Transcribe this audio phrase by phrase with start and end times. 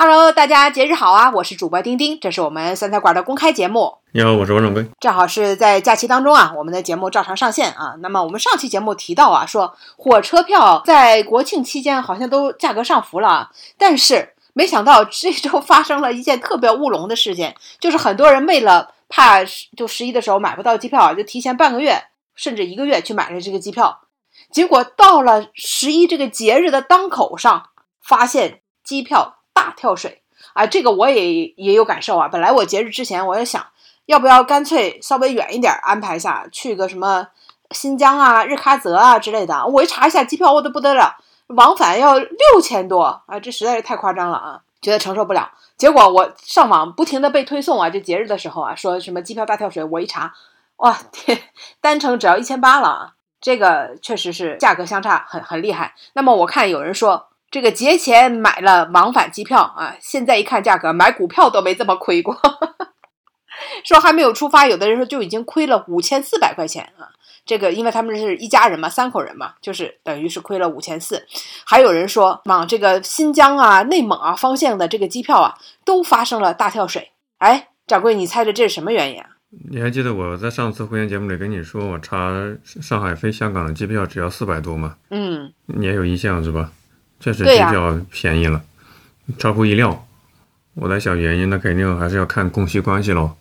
[0.00, 1.32] Hello，大家节日好啊！
[1.32, 3.98] 我是主播丁丁，这是我们酸菜馆的公开节目。
[4.12, 4.88] 你好，我是王掌柜。
[5.00, 7.96] 正好是在假期当中啊，我们的节目照常上线啊。
[7.98, 19.42] 那么我们上期节目提到啊，说火车票在国庆期间好像都价格上浮了啊，但是没想到这周发生了一件特别乌龙的事件，就是很多人为了怕
[19.76, 22.04] 就十一的时候买不到机票啊，就提前半个月
[22.36, 24.02] 甚至一个月去买了这个机票，
[24.52, 27.70] 结果到了十一这个节日的当口上，
[28.00, 29.34] 发现机票。
[29.76, 30.22] 跳水
[30.54, 30.66] 啊！
[30.66, 32.28] 这个我也也有感受啊。
[32.28, 33.64] 本来我节日之前我也想，
[34.06, 37.28] 要不要干脆稍微远一点安排一下，去个什么
[37.70, 39.66] 新疆啊、日喀则啊之类的。
[39.66, 41.16] 我一查一下机票，我的不得了，
[41.48, 43.38] 往返要六千多啊！
[43.40, 45.50] 这实在是太夸张了啊，觉得承受不了。
[45.76, 50.34] 结果我上网不停的被推送啊，这节日的时候啊，说什么机票大跳水，我一查，
[50.76, 51.40] 哇天，
[51.80, 53.12] 单程只要一千八了啊！
[53.40, 55.94] 这个确实是价格相差很很厉害。
[56.14, 57.28] 那么我看有人说。
[57.50, 62.38] 这个节前买了往返机票啊，现在一看价格，买股票都没这么亏过。
[63.84, 67.08] 说还没有出发，有的人说就已经亏了五千四百块钱啊。
[67.46, 71.26] 这个因为他们是一家人嘛，三口人嘛，就是等于是亏了五千四。
[71.64, 75.54] 还有人说往这个新疆啊、内蒙啊方向的这个机票啊，
[75.84, 77.12] 都发生了大跳水。
[77.38, 79.26] 哎，掌柜，你猜猜这是什么原因啊？
[79.70, 82.30] 你还记得我在上次会员节目里跟你说，我查
[82.62, 84.96] 上海飞香港的机票只要四百多吗？
[85.08, 86.70] 嗯，你也有印象是吧？
[87.20, 88.62] 确实比较便宜了，
[89.38, 90.06] 超乎意料。
[90.74, 93.32] 我在想原因，那肯定还是要看供需关系喽。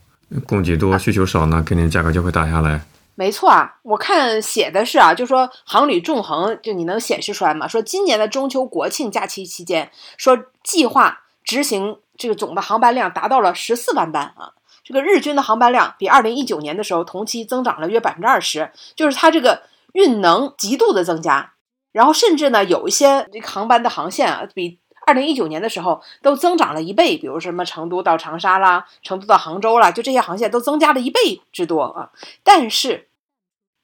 [0.45, 2.81] 供给多，需求少呢，肯定价格就会打下来。
[3.16, 7.67] 没错啊，我看写的是啊，就说航旅纵横，就你能显示出来吗？
[7.67, 14.52] 说今年的中秋国庆假期期间，说计划执行这个总的航班量达到了十四万班啊。
[14.84, 21.53] 这个日均的航班量比二零一九年的时候同期增长了约百分之二十，就是它这个运能极度的增加。
[21.91, 32.11] 然后甚至呢，有一些航班的航线啊，比二零一九年的时候都增长了一倍，比如什么成都到长沙啦，成都到杭州啦，就这些航线都增加了一倍之多啊。
[32.44, 33.07] 但是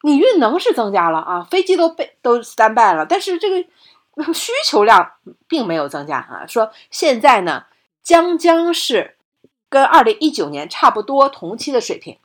[0.03, 3.63] 你运能是增加了啊，飞机都被都 stand by 了，但是这个
[4.33, 5.13] 需求量
[5.47, 6.45] 并没有增加啊。
[6.45, 7.65] 说现在呢，
[8.03, 9.15] 将将是
[9.69, 12.19] 跟二零一九年差不多同期的水平。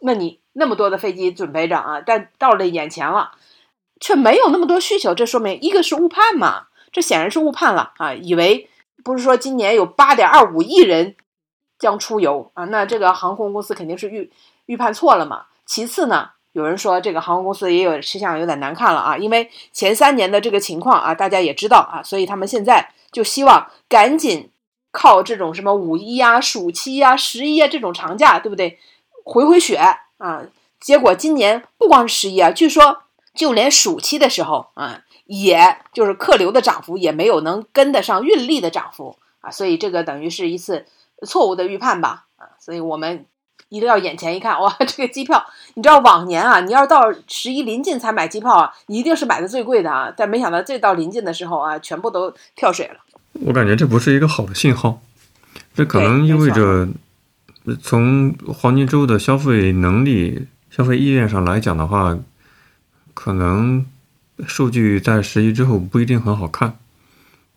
[0.00, 3.32] 那你那么多的飞机准备着啊，但到了眼前了。
[4.00, 6.66] 却没有那么多需求，这说明一个是误判嘛？
[6.92, 8.14] 这显然是误判了啊！
[8.14, 8.68] 以为
[9.02, 11.16] 不是说今年有八点二五亿人
[11.76, 12.66] 将出游啊？
[12.66, 14.30] 那这个航空公司肯定是预
[14.66, 15.46] 预判错了嘛？
[15.66, 24.50] 其次呢，有人说这个航空公司也有吃相有点难看了啊，因为前三年的这个情况啊，大家也知道啊，所以他们现在就希望赶紧
[24.92, 28.78] 靠这种什么五一啊、暑期啊、十一啊这种长假，对不对？
[29.24, 29.76] 回回血
[30.18, 30.42] 啊！
[30.78, 33.00] 结果今年不光是十一啊，据说。
[33.34, 40.86] 就连暑期的时候啊，也就是客流的涨幅也没有能跟得上运力的涨幅啊，所以这个等于是一次
[41.26, 43.26] 错误的预判吧啊，所以我们
[43.70, 45.44] 一定要眼前一看哇，这个机票，
[45.74, 53.00] 你知道往年啊，你要是到十一临近才买机票啊，你一定是买的最贵的啊，但没想到这到临近的时候啊，全部都跳水了。
[53.44, 55.00] 我感觉这不是一个好的信号，
[55.74, 56.88] 这可能意味着
[57.82, 62.16] 从黄金周的消费能力、消费意愿上来讲的话。
[63.14, 63.86] 可能
[64.46, 66.76] 数据在十一之后不一定很好看，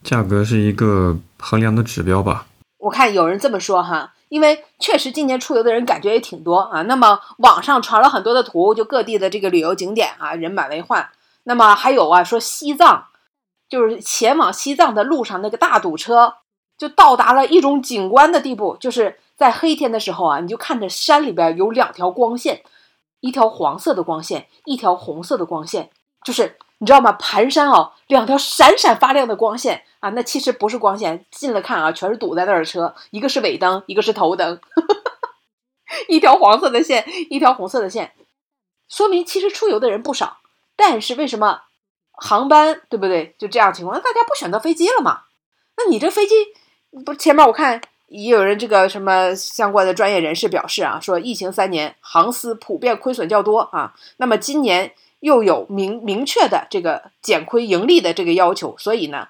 [0.04, 2.46] 价格是一个衡量的指标吧。
[2.78, 6.84] 我看有人这么说哈，因为确实今年出游的人感觉也挺多啊。
[6.84, 11.10] 那么网上传了很多的图，就各地的这个旅游景点啊，人满为患。
[11.44, 13.06] 那么还有啊，说西藏，
[13.68, 16.36] 就是前往西藏的路上那个大堵车，
[16.78, 22.62] 就到达了一种景观的地步，就是在黑天的时候啊，你就看着山里边有两条光线。
[23.20, 25.90] 一条黄色的光线，一条红色的光线，
[26.24, 27.12] 就是你知道吗？
[27.14, 34.60] 盘山哦，两条闪闪发亮的光线啊，那其实不是光线，近了看啊，全是堵在那儿的车，一个是尾灯，一个是头灯，
[36.08, 38.14] 一条黄色的线，一条红色的线，
[38.88, 40.38] 说明其实出游的人不少，
[40.76, 41.62] 但是为什么
[42.12, 43.36] 航班对不对？
[43.40, 45.24] 就这样情况，大家不选择飞机了吗？
[45.78, 46.36] 那你这飞机
[47.06, 47.82] 不前面我看。
[48.08, 53.94] 也有人这个什么相关的专业人士表示啊，说疫情三年，航司普遍亏损较多啊。
[54.18, 59.28] 那么今年又有明明确的这个减亏盈利的这个要求，所以呢，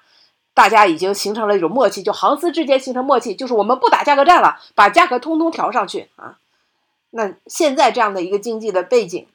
[0.54, 6.38] 大家已经形成了一种默契，就航司之间形成默契，就是我们不打价格战了，把价格通通调上去啊。
[7.10, 9.26] 那现在这样的一个经济的背景，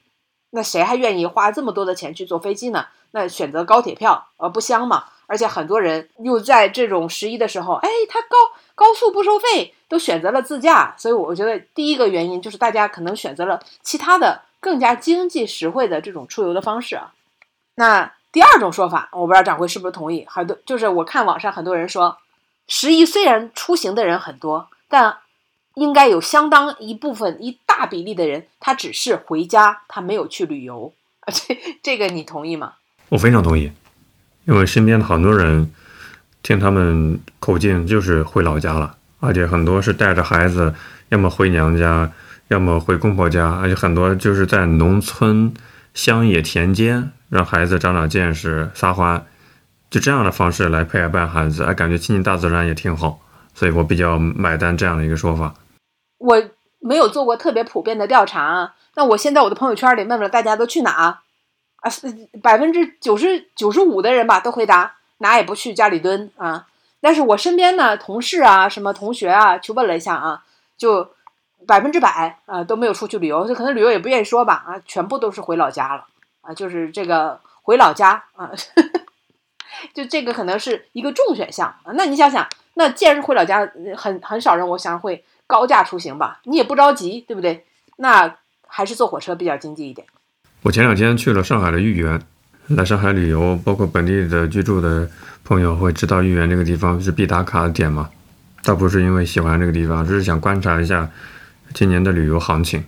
[0.51, 2.85] 那谁还愿意花这么多的钱去坐飞机呢？
[3.11, 5.05] 那选择高铁票呃不香吗？
[5.27, 8.37] 而且很多人又在这种十一的时候，哎，它高。
[8.75, 17.13] 高速不收费，都选择了自驾，所以我觉得第一个原因就是大家可能选择了其他的更加经济实惠的这种出游的方式啊。
[17.75, 20.25] 那第二种说法，我不知道掌柜是不是同意？
[20.27, 22.17] 很多就是我看网上很多人说，
[22.67, 25.17] 十一虽然出行的人很多，但
[25.75, 30.91] 应该有相当一部分一大比例的人，他只是回家，他没有去旅游。
[31.31, 32.73] 这这个你同意吗？
[33.09, 33.71] 我非常同意，
[34.45, 35.71] 因为身边的很多人，
[36.41, 40.73] 听他们口径就是回老家了，而且很多是带着孩子，
[41.09, 42.11] 要么回娘家，
[42.49, 45.53] 要么回公婆家，而且很多就是在农村
[45.93, 49.25] 乡野田间让孩子长长见识、撒欢，
[49.89, 53.19] 就这样的方式来陪伴孩子，哎，感觉亲近大自然也挺好，
[53.53, 55.53] 所以我比较买单这样的一个说法。
[56.17, 56.43] 我
[56.79, 61.21] 没有做过特别普遍的调查，那我先在我的朋友圈里问问大家都去哪
[61.83, 61.91] 啊？
[62.41, 66.65] 百分之九十九十五的人吧都回答哪也不去，家里蹲啊。
[66.99, 70.43] 但是我身边呢，同事啊，什么同学啊，去问了一下啊，
[70.77, 71.11] 就
[71.67, 76.07] 百分之百啊都没有出去旅游，就可能旅游也不愿意说吧啊，全部都是回老家了
[76.41, 78.51] 啊，就是这个回老家啊，
[79.93, 81.93] 就这个可能是一个重选项啊。
[81.93, 85.23] 那你想想，那既然是回老家，很很少人，我想会。
[85.45, 87.65] 高价出行吧，你也不着急，对不对？
[87.97, 90.07] 那还是坐火车比较经济一点。
[90.63, 92.21] 我前两天去了上海的豫园，
[92.67, 95.09] 来上海旅游，包括本地的居住的
[95.43, 98.09] 朋友会知道豫园这个地方是必打卡的点嘛？
[98.63, 101.09] 倒不是因为喜欢这个地方，只是想观察一下
[101.73, 102.81] 今年的旅游行情。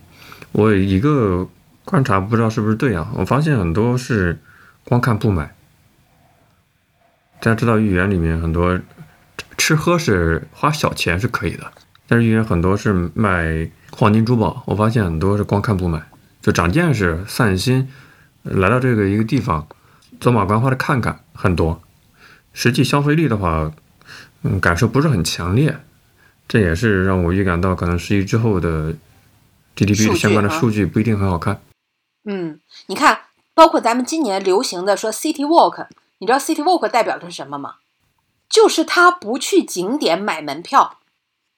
[0.52, 1.46] 我一个
[1.84, 3.12] 观察不知道是不是对啊？
[3.14, 4.38] 我发现很多是
[4.84, 5.54] 光看不买。
[7.40, 8.80] 大家知道豫园里面很多
[9.58, 11.70] 吃喝是花小钱是可以的。
[12.08, 16.02] 但是豫园很多是卖黄金珠宝，我发现很多是光看不买，
[16.46, 17.92] 就长见识、散心，
[18.44, 19.66] 来到这个一个地方，
[20.20, 21.82] 走马观花的看看很多，
[22.52, 23.72] 实际消费力的话，
[24.42, 25.76] 嗯，感受不是很强烈，
[26.46, 28.94] 这也是让我预感到可能十一之后的
[29.74, 31.60] GDP 相关的数据不一定很好看。
[32.26, 33.22] 嗯，你看，
[33.52, 35.88] 包括咱们今年流行的说 City Walk，
[36.18, 37.74] 你知道 City Walk 代表的是什么吗？
[38.48, 40.98] 就是他不去景点买门票。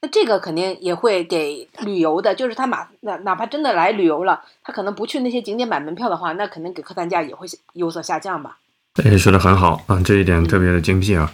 [0.01, 8.59] 那这个肯定也会给旅游的，就是他马哪哪怕真的来旅游了，他可能不去那些景点买门票的话，那肯定给客单价也会有所下降吧？
[9.05, 11.33] 哎，说的很好啊，这一点特别的精辟啊！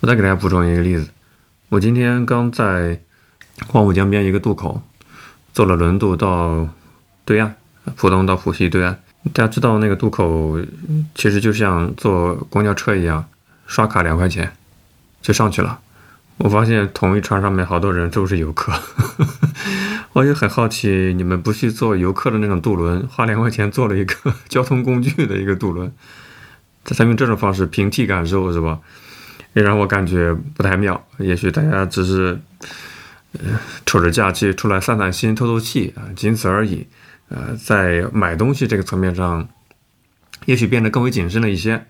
[0.00, 1.08] 我再给大家补充一个例子，
[1.70, 3.00] 我今天刚在
[3.68, 4.82] 黄浦江边一个渡口
[5.54, 6.68] 坐了轮渡到
[7.24, 7.54] 对岸，
[7.96, 8.98] 浦东到浦西对岸。
[9.32, 10.58] 大家知道那个渡口
[11.14, 13.24] 其实就像坐公交车一样，
[13.66, 14.54] 刷卡两块钱
[15.22, 15.80] 就上去了。
[16.38, 18.72] 我发现同一船上面好多人都是游客，
[20.12, 24.14] 我也很好奇，你们不去坐游客的那种渡轮，花两块钱坐了一个
[24.48, 25.92] 交通工具的一个渡轮，
[26.84, 28.80] 他用这种方式平替感受是吧？
[29.54, 31.06] 也让我感觉不太妙。
[31.18, 32.40] 也许大家只是，
[33.32, 36.86] 呃，瞅着假期出来散散心、透透气啊，仅此而已。
[37.28, 39.46] 呃，在买东西这个层面上，
[40.46, 41.86] 也许变得更为谨慎了一些。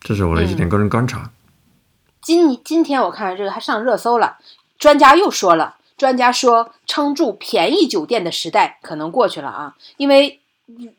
[0.00, 1.30] 这是我的一点个人观察。
[2.24, 4.38] 今今天我看这个还上热搜了，
[4.78, 10.40] 专家又说了，专家说撑住便宜酒店的时代可能过去了啊，因为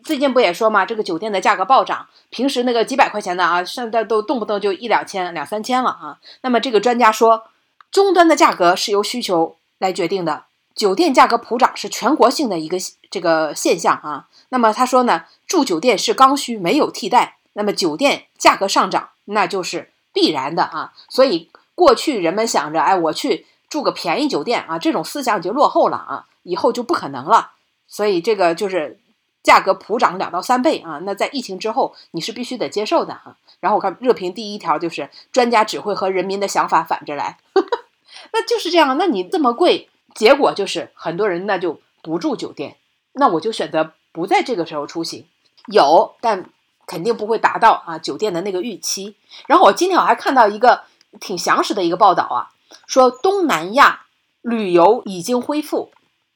[0.04, 6.20] 最近不也说嘛，这个酒店的价格暴涨，平时那个几百块钱的啊，现在都动不动就一两千、两三千了啊。
[6.42, 7.46] 那么这个专家说，
[7.90, 10.44] 终端的价格是由需求来决定的，
[10.76, 12.78] 酒店价格普涨是全国性的一个
[13.10, 14.28] 这个现象啊。
[14.50, 19.90] 那么他说呢，住酒店是刚需，没有替代，那么酒店价格上涨，那就是。
[20.16, 27.52] 必然的啊，所以过去人们想着，哎，我去住个便宜酒店啊，这种思想已经落后了啊，以后就不可能了。
[27.86, 29.00] 所以这个就是
[29.44, 33.36] 价格普涨两到三倍啊，那在疫情之后你是必须得接受的啊。
[33.60, 37.38] 然后我看热评第一条就是专家只会和人民的想法反着来，
[38.32, 38.98] 那就是这样。
[38.98, 42.78] 那你这么贵，结果就是很多人那就不住酒店，
[43.12, 45.28] 那我就选择不在这个时候出行。
[45.68, 46.50] 有，但。
[46.86, 49.16] 肯定不会达到啊酒店的那个预期。
[49.48, 50.84] 然后我今天我还看到一个
[51.20, 52.52] 挺详实的一个报道啊，
[52.88, 54.06] 说东南亚
[54.42, 55.92] 旅游已经恢复，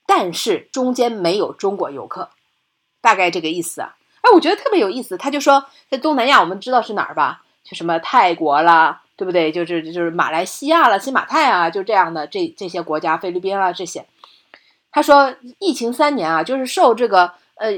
[0.06, 2.30] 但是中间没有中国游客，
[3.02, 3.96] 大概这个意思啊。
[4.22, 5.18] 哎，我觉得特别有意思。
[5.18, 7.44] 他就说在东南亚，我们知道是哪儿吧？
[7.64, 9.52] 就什么泰国啦，对不对？
[9.52, 14.06] 就是就是马来西亚了、新马泰啊，就这样的这这些国家，菲律宾啊这些。
[14.92, 17.34] 他说疫情三年啊，就是受这个。
[17.60, 17.74] 呃，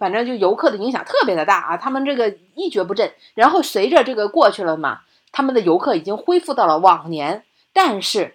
[0.00, 3.12] 反正就游客的影响特别的大啊，他们这个一蹶不振。
[3.34, 8.34] 然后随着这个过去了嘛，他们的游客已经恢复到了往年，但是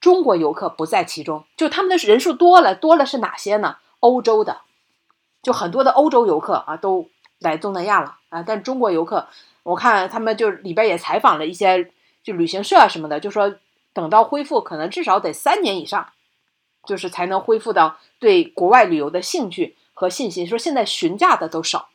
[0.00, 1.44] 中国游客不在其中。
[1.56, 3.78] 就他们的人数多了，多了是哪些呢？
[3.98, 4.60] 欧洲的，
[5.42, 7.08] 就很多的欧洲游客啊都
[7.40, 8.44] 来东南亚了啊。
[8.46, 9.26] 但中国游客，
[9.64, 11.90] 我看他们就里边也采访了一些
[12.22, 13.56] 就旅行社什么的，就说
[13.92, 16.12] 等到恢复，可能至少得三年以上，
[16.86, 19.74] 就是才能恢复到对国外旅游的兴趣。
[19.98, 21.88] 和信心说，现在询价的都少，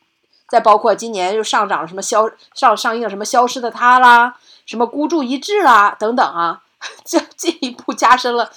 [0.50, 6.64] 再包括今年又上涨了什么消上上映什么消失的她啦，什么孤注一掷啦等等啊，
[7.06, 8.52] 这进一步加深了，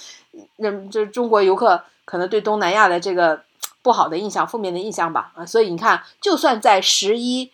[0.57, 3.41] 那这中国游客可能对东南亚的这个
[3.81, 5.31] 不好的印象、负面的印象吧。
[5.35, 7.49] 啊，所以你看，就算在十一，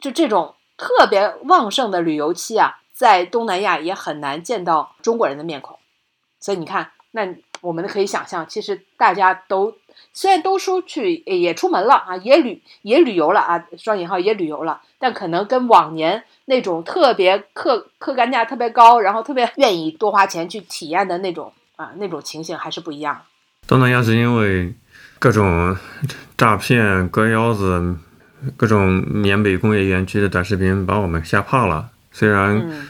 [0.00, 5.78] 就这种特别旺盛的旅游期啊，在东南亚也很难见到中国人的面孔，
[6.40, 7.22] 所以你看，那
[7.60, 9.76] 我们可以想象，其实大家都
[10.12, 16.24] 虽然都说去也出门了啊，也旅也旅游了啊，双引号也旅游了，但可能跟往年。
[16.46, 23.22] 那种特别客客单价特别高，然后特别愿意多花钱去体验的那种啊，那种情形还是不一样。
[23.68, 24.74] 东南亚是因为
[25.20, 25.76] 各种
[26.36, 27.94] 诈骗、割腰子、
[28.56, 31.90] 各种缅北工业园区的短视频把我们吓怕了。
[32.10, 32.88] 虽然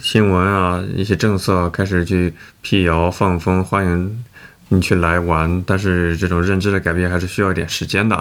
[0.00, 4.24] 新闻啊一些政策开始去辟谣放风，欢迎
[4.68, 8.16] 你去来玩，但是这种认知的改变还是需要一点时间的。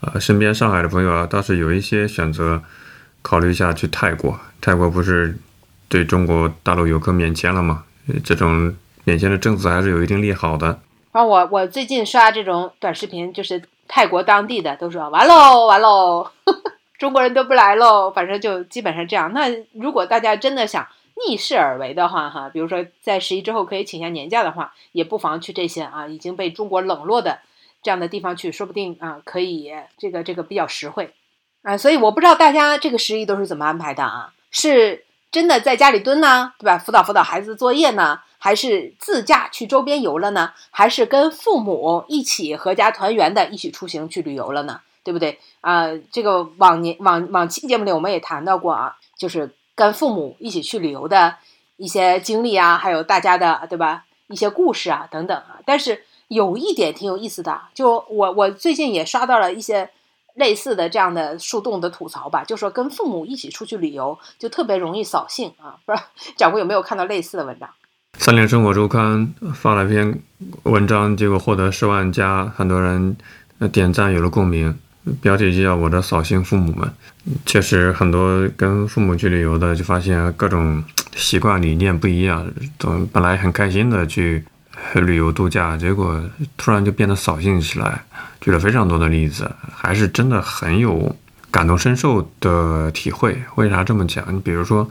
[0.00, 2.62] 啊，身边上海的朋友啊，倒是有一些选择。
[3.22, 5.36] 考虑一下去泰国，泰国不是
[5.88, 7.82] 对中国大陆游客免签了吗？
[8.22, 10.78] 这种免签的政策还是有一定利好的。
[11.10, 16.30] 啊，我我最近刷这种短视频，就是泰国当地的都说完喽完喽，
[17.00, 19.32] 中国人都不来喽，反正就基本上这样。
[19.32, 20.86] 那如果大家真的想
[21.24, 27.40] 逆势而为的话，哈，比如说在十一之后可以请下年假的话，也不妨去这些啊已经被中国冷落的
[27.82, 31.14] 这样的地方去，说不定啊可以这个这个比较实惠。
[31.62, 34.32] 啊，所以我不知道大家这个十一都是怎么安排的啊？
[34.50, 36.78] 是真的在家里蹲呢，对吧？
[36.78, 40.52] 辅导辅导孩子作业呢，还是自驾去周边游了呢？
[40.70, 44.80] 还是跟父母一起合家团圆的一起出行去旅游了呢？
[45.02, 45.88] 对不对啊？
[46.12, 51.36] 这个往年往往期节目里我们也谈到过啊，就是跟父母一起去旅游的
[51.76, 54.04] 一些经历啊，还有大家的对吧？
[54.26, 55.60] 一些故事啊等等啊。
[55.64, 59.90] 但是有一点挺有意思的，就我我最近也刷到了一些。
[60.36, 65.80] 类似的这样的树洞的吐槽吧，就说跟父母一起出去旅游就特别容易扫兴啊！
[65.86, 66.04] 不知道
[66.36, 67.70] 掌柜有没有看到类似的文章？
[68.18, 70.20] 三联生活周刊发了一篇
[70.64, 73.16] 文章，结果获得十万加，很多人
[73.72, 74.78] 点赞，有了共鸣。
[75.20, 76.90] 标题就叫“我的扫兴父母们”。
[77.46, 80.82] 确实，很多跟父母去旅游的，就发现各种
[81.14, 82.46] 习惯理念不一样，
[82.78, 84.44] 总本来很开心的去
[84.94, 86.22] 旅游度假，结果
[86.56, 88.02] 突然就变得扫兴起来。
[88.40, 91.16] 举了非常多的例子，还是真的很有
[91.50, 93.40] 感同身受的体会。
[93.56, 94.24] 为啥这么讲？
[94.32, 94.88] 你比如说，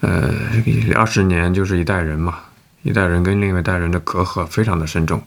[0.00, 0.30] 呃，
[0.94, 2.40] 二十年就是一代人嘛，
[2.82, 5.22] 一代人跟另一代人的隔阂非常的深重。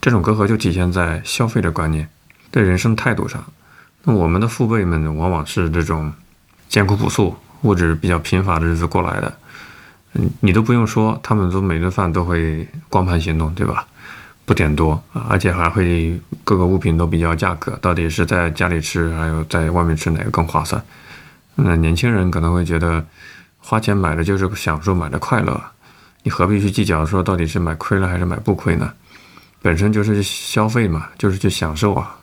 [0.00, 2.08] 这种隔阂就体现在消费的观念、
[2.52, 3.44] 对人生态度上。
[4.14, 6.12] 我们的父辈们往往是这种
[6.68, 9.36] 艰苦朴素、物质比较贫乏的日子过来的，
[10.14, 13.86] 嗯，你都不用说，他们都每顿饭都会光盘行动，对吧？
[14.44, 20.82] 不点多，而且还会各个物品都比较价格，到底是在家里吃还有在外面吃哪个更划算？
[21.56, 23.04] 那年轻人可能会觉得
[23.58, 25.60] 花钱买的就是享受，买的快乐，
[26.22, 28.90] 你何必去计较说到底是买亏了还是买不亏呢？
[29.60, 32.16] 本身就是消费嘛，就是去享受啊，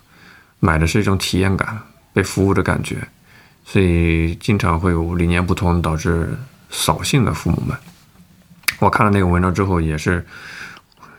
[0.66, 1.80] 买的是一种体验感，
[2.14, 3.08] 被服务的感觉，
[3.64, 6.36] 所以经常会有理念不同导致
[6.70, 7.78] 扫兴的父母们。
[8.80, 10.26] 我看了那个文章之后也是。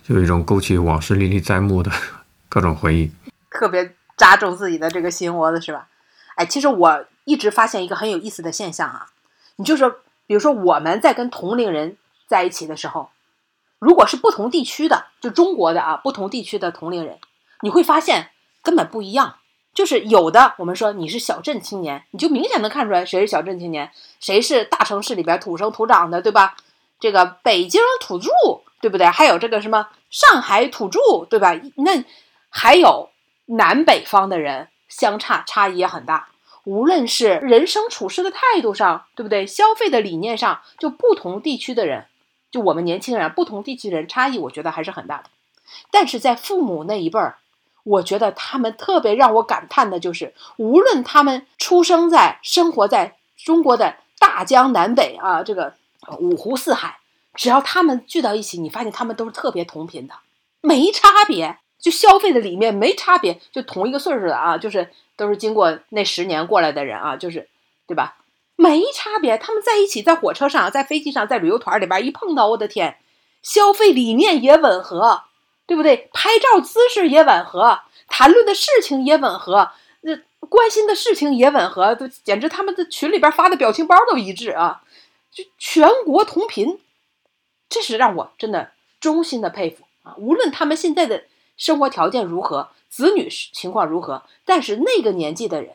[0.08, 1.90] 就有一种勾起往事历历在目的
[2.48, 3.10] 各种回忆，
[3.50, 5.88] 特别扎中自己的这个心窝子，是吧？
[6.36, 9.08] 哎，其实我一直发现一个很有意思的现象啊，
[9.56, 9.90] 你就说，
[10.28, 11.96] 比如说我们在跟同龄人
[12.28, 13.10] 在一起的时候，
[13.80, 17.18] 如果是不同地区的，就中国的啊，不同地区的同龄人，
[17.62, 18.30] 你会发现
[18.66, 19.36] 根本不一样。
[19.72, 26.56] 就是有的，我们说你是小镇青年，你就明显能看出来谁是小镇青年，谁是大城市里边土生土长的，对吧？
[26.98, 28.30] 这个北京土著。
[28.78, 29.06] 对不对？
[29.06, 31.58] 还有这个什么上海土著，对吧？
[31.76, 32.04] 那
[32.50, 33.08] 还有
[33.46, 36.28] 南北方的人，相差差异也很大。
[36.64, 39.46] 无论是人生处事的态度上，对不对？
[39.46, 42.06] 消费的理念上，就不同地区的人，
[42.50, 45.30] 就我们年轻人，不同地区人差异，我觉得还是很大的。
[45.90, 47.38] 但是在父母那一辈儿，
[47.86, 55.74] 我觉得他们特别让我感叹的就是，无论他们出生在、生活在中国的大江南北啊，这个
[56.18, 56.98] 五湖四海。
[57.34, 60.14] 只要他们聚到一起，你发现他们都是特别同频的，
[60.62, 67.48] 没差别，就消费的里面没差别，就同一个岁数的啊，就是都是经过那十年过来的人啊，就是
[67.86, 68.16] 对吧？
[68.56, 72.96] 没差别，他们在一起，在火车上，在飞机上，在旅游团里边一碰到，我的天，
[73.42, 75.24] 消费理念也吻合，
[75.66, 76.08] 对不对？
[76.12, 79.70] 拍照姿势也吻合，谈论的事情也吻合，
[80.02, 80.16] 那
[80.48, 84.82] 关心的事情也吻合，都简直他们的群里边发的表情包都一致啊，
[85.30, 86.78] 就全国同频。
[87.68, 88.70] 这是让我真的
[89.00, 90.14] 衷心的佩服啊！
[90.18, 91.24] 无论他们现在的
[91.56, 95.74] 生活条件如何，子女情况如何，但是那个年纪的人，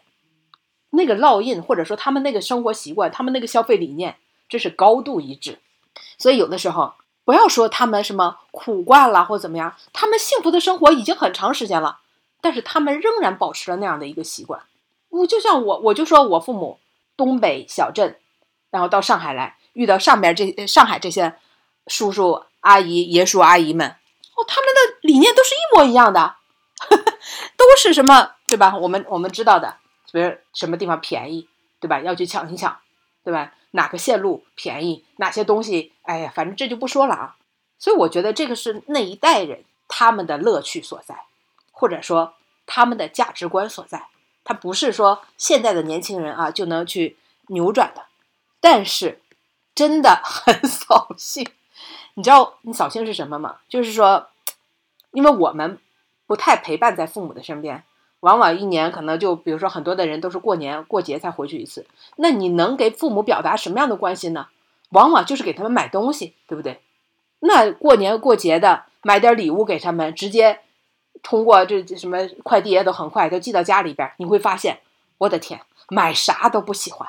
[0.92, 4.16] 那个烙印或者说他们那个生活习惯，他们那个消费理念，
[4.48, 5.60] 这是高度一致。
[6.18, 6.94] 所以有的时候
[7.32, 12.00] 不要说他们什么苦惯了或怎么样，他们幸福的生活已经很长时间了，
[12.42, 14.64] 但是他们仍然保持了那样的一个习惯。
[15.08, 16.78] 我就像我，我就说我父母
[17.16, 18.20] 东北小镇，
[18.70, 21.38] 然后到上海来，遇到上边这上海这些
[21.88, 23.88] 叔叔阿姨、爷叔阿姨们，
[24.36, 26.36] 哦，他们的理念都是一模一样的，
[27.56, 28.76] 都是什么对吧？
[28.76, 29.78] 我们我们知道的，
[30.12, 31.48] 比如什么地方便宜，
[31.80, 32.02] 对吧？
[32.02, 32.78] 要去抢一抢，
[33.24, 33.54] 对吧？
[33.72, 37.36] 哪个线路便宜，哪些东西，哎呀，反正这就不说了啊。
[37.80, 41.24] 所以我觉得这个是那一代人他们的乐趣所在，
[41.72, 42.34] 或者说
[42.66, 44.08] 他们的价值观所在。
[44.44, 48.06] 他不是说现在的年轻人啊就能去扭转的，
[48.60, 49.22] 但是
[49.74, 51.48] 真的很 扫兴。
[52.16, 53.60] 你知道你扫兴是什么吗？
[53.70, 54.28] 就是说，
[55.12, 55.80] 因为我们
[56.28, 57.84] 不太陪伴在父母的身边，
[58.22, 61.86] 往往一年可能就比如说很多的人都是过年过节才回去一次。
[62.16, 64.48] 那你能给父母表达什么样的关心呢？
[64.90, 66.80] 往往就是给他们买东西，对不对？
[67.40, 70.62] 那过年过节的买点礼物给他们，直接。
[71.24, 74.80] 通过这什么快递也都很快就寄到家里边，你会发现，
[75.20, 77.08] 我的天，买啥都不喜欢。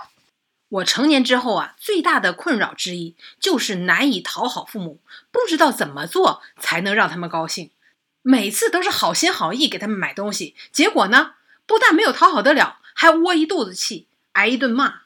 [0.69, 4.99] 我成年之后啊，最大的困扰之一就是难以讨好父母，
[5.31, 7.71] 不知道怎么做才能让他们高兴。
[8.23, 11.33] 每次都是好心好意给他们买东西，结果呢，
[11.67, 15.03] 不但没有讨好得了，还窝一肚子气，挨一顿骂。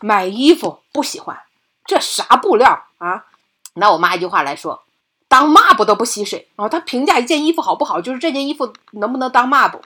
[0.00, 1.38] 买衣服不喜欢，
[1.84, 3.26] 这啥布料啊？
[3.74, 4.82] 拿我妈一句话来说。
[5.28, 6.68] 当抹布都不吸水啊！
[6.68, 9.80] 他评价一件衣服好不好，就是这件衣服能不能当抹布。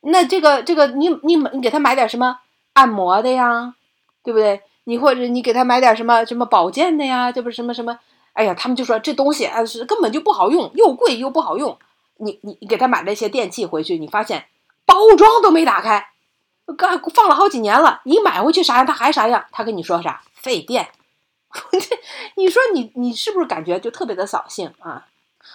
[0.00, 2.40] 那这个这个，你你你给他买点什么
[2.72, 3.74] 按摩的呀，
[4.24, 4.62] 对不对？
[4.84, 7.98] 你或者你给他买点什么什么保健的呀，这不是什么什么？
[8.32, 11.78] 哎呀，他们就说这东西啊是根本就不好用，又贵又不好用。
[12.18, 14.46] 你你给他买了一些电器回去，你发现
[14.84, 16.10] 包装都没打开，
[16.76, 19.46] 刚放了好几年了，你买回去啥样，他还啥样。
[19.50, 20.90] 他跟你说啥费电。
[21.72, 21.98] 这，
[22.36, 25.06] 你说你你是不是感觉就特别的扫兴啊？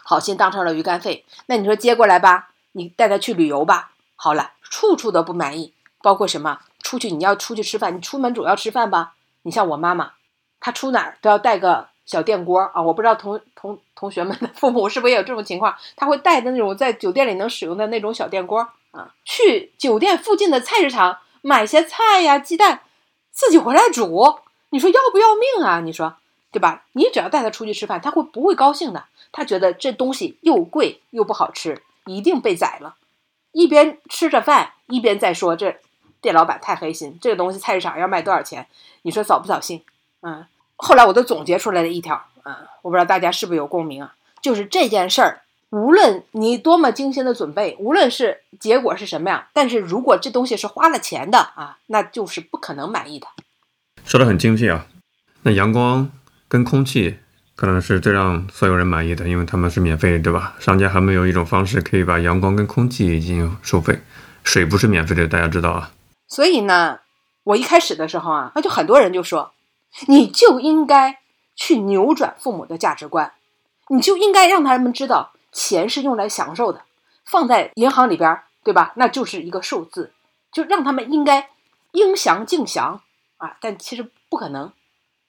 [0.04, 3.92] 好心当成了鱼肝肺，那你说接过来吧，你带他去旅游吧。
[4.16, 6.60] 好了，处处都不满意，包括什么？
[6.82, 9.14] 出去你要出去吃饭，你出门总要吃饭吧？
[9.44, 10.14] 你像我妈妈，
[10.60, 12.82] 她出哪儿都要带个小电锅啊。
[12.82, 15.76] 我不知道同同同学们的父母是不是也有这种情况？
[15.96, 22.82] 他会带的那种在酒店里能使用的那种小电锅啊，去酒店附近的菜市场买些菜呀、鸡蛋，
[23.32, 24.40] 自己回来煮。
[24.70, 25.80] 你说要不要命啊？
[25.82, 26.16] 你说
[26.52, 26.86] 对吧？
[26.94, 29.06] 你只要带他出去吃饭，他会不会高兴的？
[29.32, 32.96] 他觉得这东西又贵又不好吃，一定被宰了。
[33.52, 35.80] 一边吃着饭，一边在说这
[36.22, 38.68] 店老板太黑心，这个东西菜市场要卖多少钱？
[39.02, 39.84] 你说扫不扫兴？
[40.22, 40.46] 嗯。
[40.84, 44.14] 后来我都总结出来了一条啊，我不知道大家是不是有共鸣啊？
[44.42, 53.28] 就是这件事儿，无论你多么精心的准备，无论是结果是什么样，但是如果这东西是花了钱的啊，那就是不可能满意的。
[54.04, 54.86] 说的很精辟啊，
[55.44, 56.12] 那阳光
[56.50, 57.18] 跟空气
[57.56, 60.56] 可能是最让所有人满意的，因为他们是免费，对吧？
[60.60, 63.98] 商家还没有一种方式可以把阳光跟空气进行收费，
[64.44, 65.92] 水不是免费的，大家知道啊。
[66.28, 67.00] 所以呢，
[67.46, 69.54] 我一开始的时候啊，那就很多人就说，
[70.08, 71.20] 你就应该
[71.56, 73.34] 去扭转父母的价值观，
[73.90, 76.82] 你就应该让他们知道，钱是用来享受的，
[77.26, 78.94] 放在银行里边，对吧？
[78.96, 80.12] 那就是一个数字，
[80.52, 81.50] 就让他们应该
[81.92, 83.02] 应享尽享。
[83.38, 84.72] 啊，但其实不可能。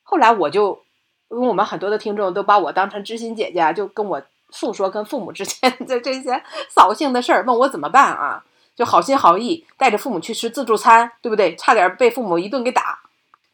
[0.05, 0.85] 后来我就，
[1.31, 8.44] 因为我们很多的听众都把我当成知心姐姐，就跟我诉说跟父母之间的这些扫兴的事儿，问我怎么办啊？
[8.77, 11.57] 就好心好意带着父母去吃自助餐，对不对？
[11.57, 13.00] 差点被父母一顿给打，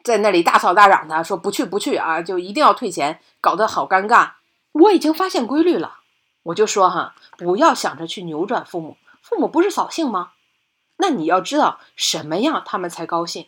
[0.03, 4.31] 在那里大吵大嚷的说不去不去啊，就一定要退钱，搞得好尴尬。
[4.71, 5.99] 我已经发现规律了，
[6.43, 10.31] 我就说哈，不要想着去扭转父母，父母不是扫兴吗？
[10.97, 13.47] 那你要知道什么样他们才高兴。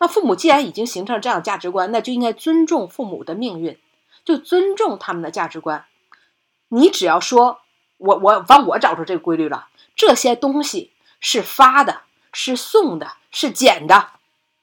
[0.00, 3.78] 那父母既然已经形成这样的价值观，那就应该尊重父母的命运，
[4.24, 5.86] 就尊重他们的价值观。
[6.68, 7.60] 你只要说，
[7.96, 14.10] 我我反正我找出这个规律了，这些东西是发的，是送的，是捡的，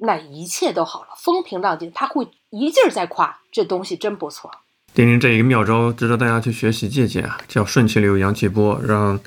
[0.04, 1.92] 那一切都好了，风平浪静。
[1.92, 4.52] 他会一劲儿在夸这东西真不错。
[4.94, 9.20] 丁丁这一个妙招值得大家去学习借鉴啊，叫顺其流，扬其波，让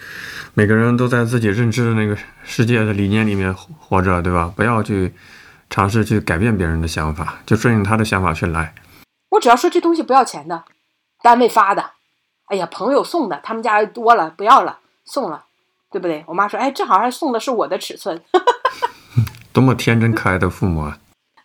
[0.54, 4.52] 每个人都在自己认知的那个世界的理念里面活着，对吧？
[4.54, 5.12] 不要去。
[5.68, 8.72] 尝试去改变别人的想法，就顺应他的想法去来。
[9.30, 10.62] 我只要说这东西不要钱的，
[11.22, 11.90] 单位发的，
[12.44, 15.46] 哎呀，朋友送的，他们家多了不要了，送了，
[15.90, 16.24] 对不对？
[16.28, 18.22] 我妈说，哎，正好还送的是我的尺寸，
[19.56, 20.98] 多么天真可爱的父母啊！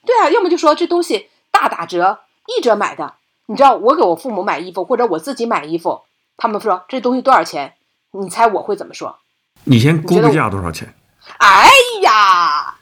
[0.05, 3.13] 对啊，要么就说这东西大打折，一折买的。
[3.45, 6.01] 你知道我给我父母买衣服，或者我自己买衣服，
[6.35, 7.77] 他们说这东西多少钱？
[8.11, 9.17] 你猜我会怎么说？
[9.63, 10.93] 你先估个价多少钱？
[11.37, 11.69] 哎
[12.01, 12.75] 呀！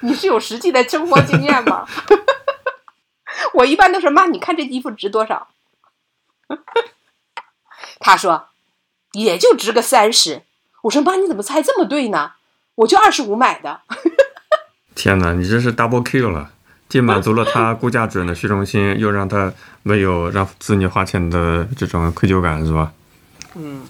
[0.00, 1.86] 你是有实际的生活经验吗？
[3.52, 5.48] 我一般都是妈，你看这衣服值多少？
[8.00, 8.46] 他说
[9.12, 10.44] 也就值个三十。
[10.84, 12.32] 我说妈，你怎么猜这么对呢？
[12.76, 13.82] 我就二十五买的。
[14.94, 16.50] 天哪，你这是 double kill 了，
[16.88, 19.52] 既满足了他估价准的虚荣心， 又让他
[19.82, 22.92] 没有让子女花钱的这种愧疚感，是吧？
[23.54, 23.86] 嗯，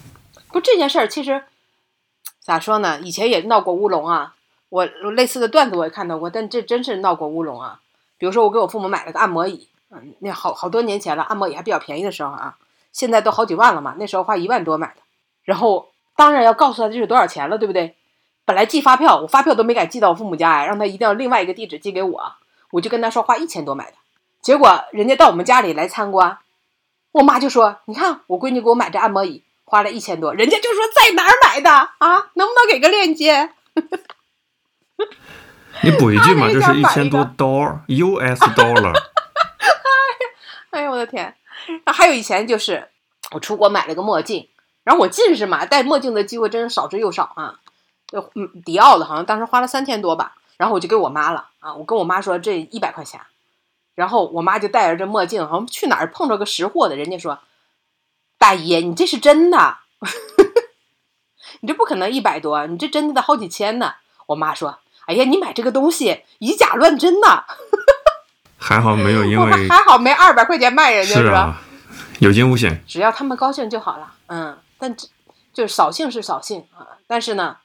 [0.51, 1.43] 不，这件事儿其实
[2.41, 2.99] 咋说呢？
[3.01, 4.33] 以前也闹过乌龙啊。
[4.69, 7.79] 我类似的段子我也看到过，但这真是闹过乌龙啊。
[8.17, 12.57] 比如说，我给我父母买了个按摩椅，嗯，那好好多年前了，按摩椅还比较便宜的时候啊，
[12.91, 13.95] 现在都好几万了嘛。
[13.99, 15.01] 那时候花一万多买的，
[15.43, 17.95] 然后当然要告诉他这是多少钱了，对不对？
[18.45, 22.33] 本来寄发票，我发票都没敢寄到我父母家呀，让他一定要另外一个地址寄给我。
[22.71, 23.97] 我就跟他说花一千多买的，
[24.41, 26.39] 结果人家到我们家里来参观，
[27.11, 32.31] 我妈就说：“你看我闺女给我买这按摩椅花了一千多，人家就说在哪儿买的啊？
[32.33, 33.51] 能不能给个链接？”
[35.83, 37.47] 你补一句嘛， 这是一千多刀
[37.87, 38.93] ，US dollar。
[40.71, 41.35] 哎呀，我的天！
[41.85, 42.89] 还有以前就是
[43.31, 44.49] 我出国买了个墨镜，
[44.83, 47.59] 然后我近视嘛，戴墨镜的机会真是少之又少啊。
[48.13, 50.35] 就嗯，迪奥的，好像当时花了三千多吧。
[50.55, 53.19] 然后我就给我妈了啊，我跟我妈说这一百块钱，
[53.95, 57.39] 然后我妈就戴着这墨镜，好像去哪儿碰着个识货的，人家说
[58.37, 59.77] ：“大爷，你这是真的？
[61.61, 63.95] 你这不可能一百多，你这真的得好几千呢。”
[64.27, 64.79] 我妈说。
[65.05, 67.43] 哎呀，你买这个东西以假乱真呐！
[68.57, 71.59] 还好没有因为还好没二百块钱卖人家是吧？
[72.19, 74.13] 有惊无险，只要他们高兴就好了。
[74.27, 75.05] 嗯，但这
[75.51, 77.57] 就是扫兴是扫兴啊，但是呢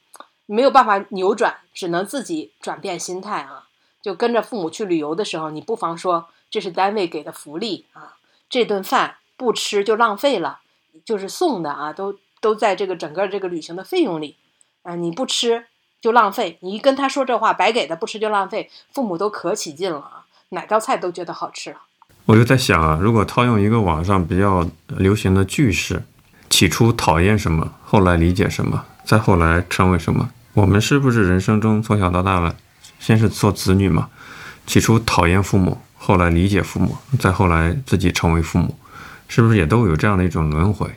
[0.53, 3.67] 没有办法扭转，只能自己转变心态啊。
[4.01, 8.15] 就跟着父母去旅游的时候，你不妨说这是单位给的福利啊，
[8.49, 10.59] 这顿饭不吃就浪费了，
[11.05, 14.35] 就是送的啊，都都在这个整个这个旅行的费用里
[14.83, 15.65] 啊，你不吃。
[16.01, 21.75] 就浪费，你一跟他说这话，白给的，不吃就浪费，父母都可起劲了啊，哪道菜都觉得好吃。
[22.23, 26.01] 我就在想啊，如果套用一个网上比较流行的句式，
[26.49, 32.55] 起初讨厌什么，后来理解什么，再后来成为什么，我们是不是人生中从小到大了，
[32.99, 34.09] 先是做子女嘛，
[34.65, 38.77] 起初讨厌父母，后来理解父母，再后来自己成为父母，
[39.27, 40.89] 是不是也都有这样的一种轮回？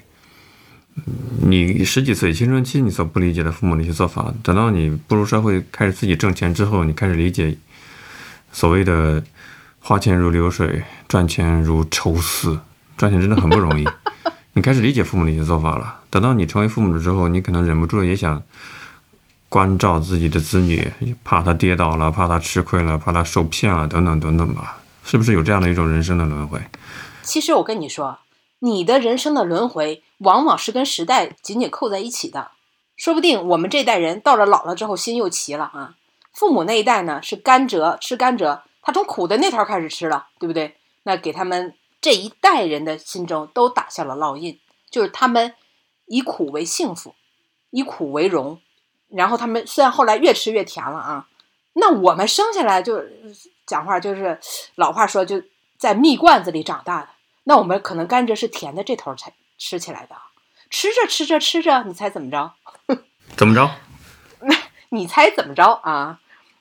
[1.40, 7.56] 你十几岁青春期，你所不理解的父母的一些做法，等到你步入社会，开始自己挣钱之后，你开始理解
[8.52, 9.22] 所谓的
[9.80, 12.60] 花钱如流水，赚钱如抽丝，
[12.96, 13.88] 赚钱真的很不容易。
[14.52, 16.00] 你开始理解父母的一些做法了。
[16.10, 18.42] 等到你成为父母了之后，你可能忍不住也想
[19.52, 20.90] 关照自己的子女，
[21.22, 24.80] 怕他跌倒了，怕他吃亏了，怕他受骗了，等等等等吧。
[25.04, 26.58] 是不是有这样的一种人生的轮回？
[27.22, 28.18] 其实我跟你说。
[28.64, 32.52] 你的人生的轮回往往是跟时代紧紧扣在一起的，
[32.96, 35.96] 说不定我们这代人到了老了之后心又齐了啊。
[36.32, 40.76] 父母那一代呢是甘蔗吃甘蔗，他从苦的那头开始吃了，对不对？
[41.02, 45.54] 那给他们这一代人的心中都打下了烙印，就是他们
[46.06, 47.16] 以苦为幸福，
[47.72, 48.60] 以苦为荣。
[49.14, 51.28] 然后他们虽然后来越吃越甜了啊，
[51.74, 53.02] 那我们生下来就
[53.66, 54.38] 讲话就是
[54.74, 55.42] 老话说就
[55.78, 57.08] 在蜜罐子里长大的。
[57.44, 60.14] 那我们可能甘蔗是甜的这头才吃起来的，
[60.70, 62.52] 吃着吃着吃着，你猜怎么着？
[63.36, 63.70] 怎么着？
[64.90, 66.20] 你猜怎么着啊？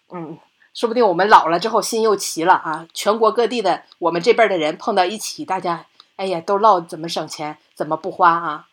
[0.09, 0.39] 嗯，
[0.73, 2.87] 说不定我们老了之后心又齐了啊！
[2.93, 5.85] 全国各地的我们这辈的人碰到一起，大家
[6.15, 8.67] 哎呀都唠怎么省钱，怎么不花啊？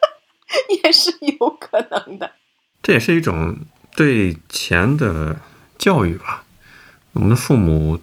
[0.82, 2.32] 也是有可能的。
[2.82, 3.56] 这也是一种
[3.94, 5.36] 对钱的
[5.78, 6.44] 教育吧。
[7.12, 8.00] 我们的父母，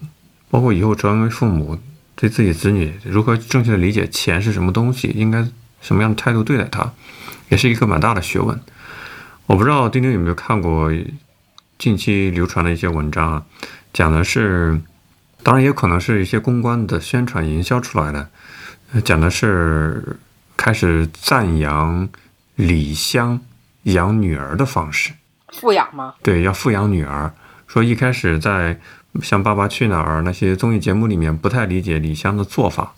[0.49, 1.79] 包括以后成为父母。
[2.15, 5.45] 对自己子女如何正确的理解钱是什么东西，应该
[5.81, 6.93] 什么样的态度对待它，
[7.49, 8.57] 也是一个蛮大的学问。
[9.47, 10.93] 我不知道丁丁有没有看过
[11.79, 13.45] 近期流传的一些文章啊，
[13.91, 14.79] 讲的是，
[15.41, 18.29] 当然也可能是一些公关的宣传营销出来的，
[19.01, 20.15] 讲的是
[20.55, 22.07] 开始赞扬
[22.55, 23.41] 李湘
[23.83, 25.11] 养女儿的方式，
[25.51, 26.15] 富养吗？
[26.21, 27.31] 对，要富养女儿，
[27.67, 28.79] 说一开始在。
[29.21, 32.95] 像《爸爸去哪儿》那些综艺节目里面不太理解李湘的做法，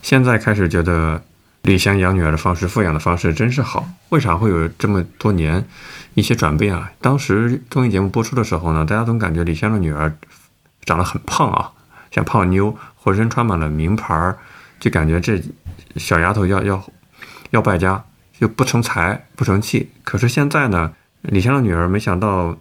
[0.00, 1.22] 现在开始觉得
[1.60, 3.86] 李湘养女儿的方式、富养的方式真是好。
[4.08, 5.62] 为啥会有这么多年
[6.14, 6.90] 一些转变啊？
[7.02, 10.10] 当时综艺节目播出的时候呢，大家总感觉李湘的女儿
[10.86, 11.70] 长得很胖啊，
[12.10, 14.34] 像胖妞，浑身穿满了名牌，
[14.80, 15.38] 就感觉这
[15.96, 16.82] 小丫头要要
[17.50, 18.02] 要败家，
[18.42, 19.90] 就不成才不成器。
[20.02, 22.58] 可是现在呢，李湘的女儿没想到。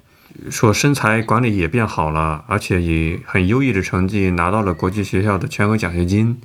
[0.49, 6.41] 说身材管理也变好了，而且以很优异的成绩拿到了国际学校的全额奖学金，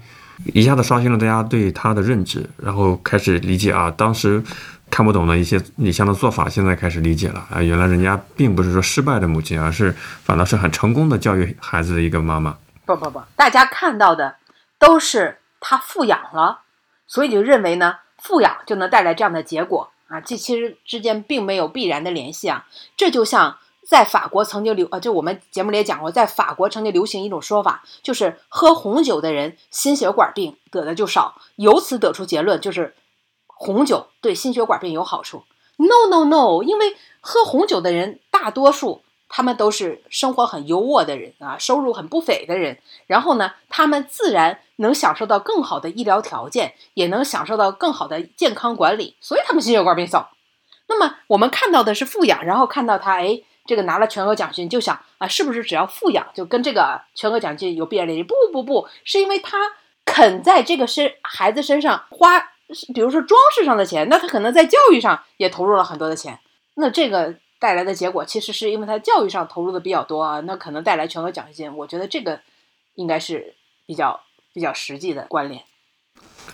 [0.52, 4.42] 一下子刷新了大家对她的认知，然后开始理解啊，当时
[4.90, 9.94] 看不懂的一些李湘的做法，现在开始理解了啊，原来人家并不是说失败的母亲，而是
[10.24, 12.56] 反倒是很成功的教育孩子的一个妈妈。
[12.84, 14.34] 不不不，大家看到的
[14.80, 16.62] 都是他富养了，
[17.06, 17.94] 所以就认为呢，
[18.26, 22.66] 富养就能带来这样的结果啊，这其实之间并没有必然的联系啊。
[22.96, 32.94] 这就像在法国曾经流呃，就我们节目里也讲过，在法国曾经流行一种说法，就是喝红酒的人心血管病得的就少，由此得出结论，就是
[33.46, 35.44] 红酒对心血管病有好处。
[35.76, 39.02] No no no，因为喝红酒的人大多数。
[39.28, 42.78] 他们都是生活很优渥的人啊，收入很不菲的人。
[43.08, 50.30] 然后呢，他们自然能享受到更好的医疗条件，也能享受到更好的健康管理，所以他们心血管病少。
[50.88, 58.22] 那么我们看到的是富养，然后看到他，哎，这个拿了全额奖学金，就想啊，是不是只要富养就跟这个全额奖学金有必然联系？
[58.22, 59.58] 不不不，是因为他
[60.04, 62.38] 肯在这个身孩子身上花，
[62.94, 66.38] 比如说装饰上的钱，那他可能在教育上也投入了很多的钱。
[66.74, 67.36] 那这个。
[67.58, 71.74] 带来的结果其实是因为他教育上投入的比较多啊，那可能带来全额奖学金。
[71.74, 72.38] 我觉得这个
[72.96, 73.54] 应该是
[73.86, 74.20] 比较
[74.56, 75.60] 比较实际的关联。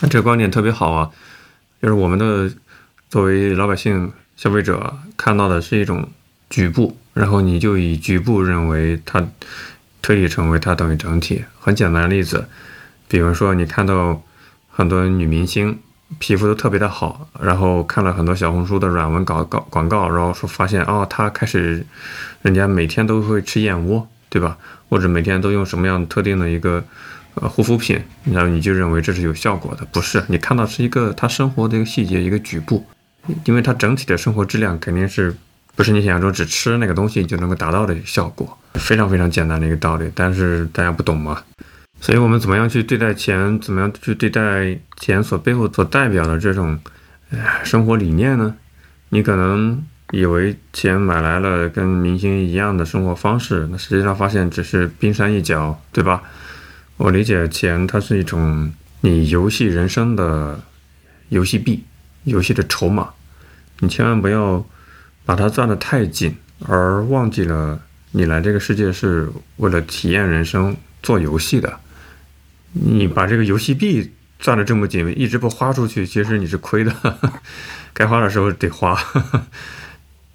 [0.01, 1.13] 那这个观点特别好啊，
[1.81, 2.53] 就是我们的
[3.09, 6.09] 作为老百姓消费者看到的是一种
[6.51, 9.25] 局部，然后你就以局部认为它
[10.03, 11.45] 推理成为它等于整体。
[11.61, 12.49] 很简单的例子，
[13.07, 14.21] 比如说你看到
[14.69, 15.79] 很多女明星。
[16.19, 21.87] 皮肤都特别的好，然后看了很多小红书的软文搞搞广告，然后说发现哦，她开始，
[22.43, 24.59] 人家每天都会吃燕窝，对吧？
[24.91, 26.85] 或者每天都用什么样特定的一个
[27.35, 29.85] 呃护肤品，然后你就认为这是有效果的？
[29.87, 32.87] 不是，你看到是一个他生活的一个细节，一个局部，
[33.45, 35.35] 因为他整体的生活质量肯定是
[35.75, 41.43] 不是你想象中只吃那个东西就能够达到的效果，非常非常简单的一个道理，但是大家不懂嘛。
[42.01, 43.61] 所以，我们怎么样去对待钱？
[43.61, 46.77] 怎么样去对待钱所背后所代表的这种，
[47.63, 48.57] 生活理念呢？
[49.11, 56.23] 你可能以为钱买来了跟明星一样的生活方式，那实际上发现只是冰山一角，对吧？
[57.03, 60.63] 我理解钱，它是一种你游戏人生的
[61.31, 61.83] 游戏币，
[62.23, 63.11] 游戏的筹码。
[63.81, 64.65] 你千万不要
[65.25, 71.81] 把它攥得太紧，而忘记了你来这个世界是为了体验人生、做游戏的。
[72.71, 76.95] 你把这个游戏币攥得这么紧，一直不花出去，其实你是亏的。
[77.93, 78.97] 该花的时候得花，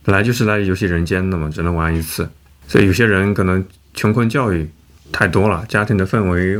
[0.03, 2.29] 本 来就是来游戏人间的嘛，只能玩一次。
[2.67, 4.69] 所以有些人可能穷困教育
[5.11, 6.59] 太多了，家庭的氛围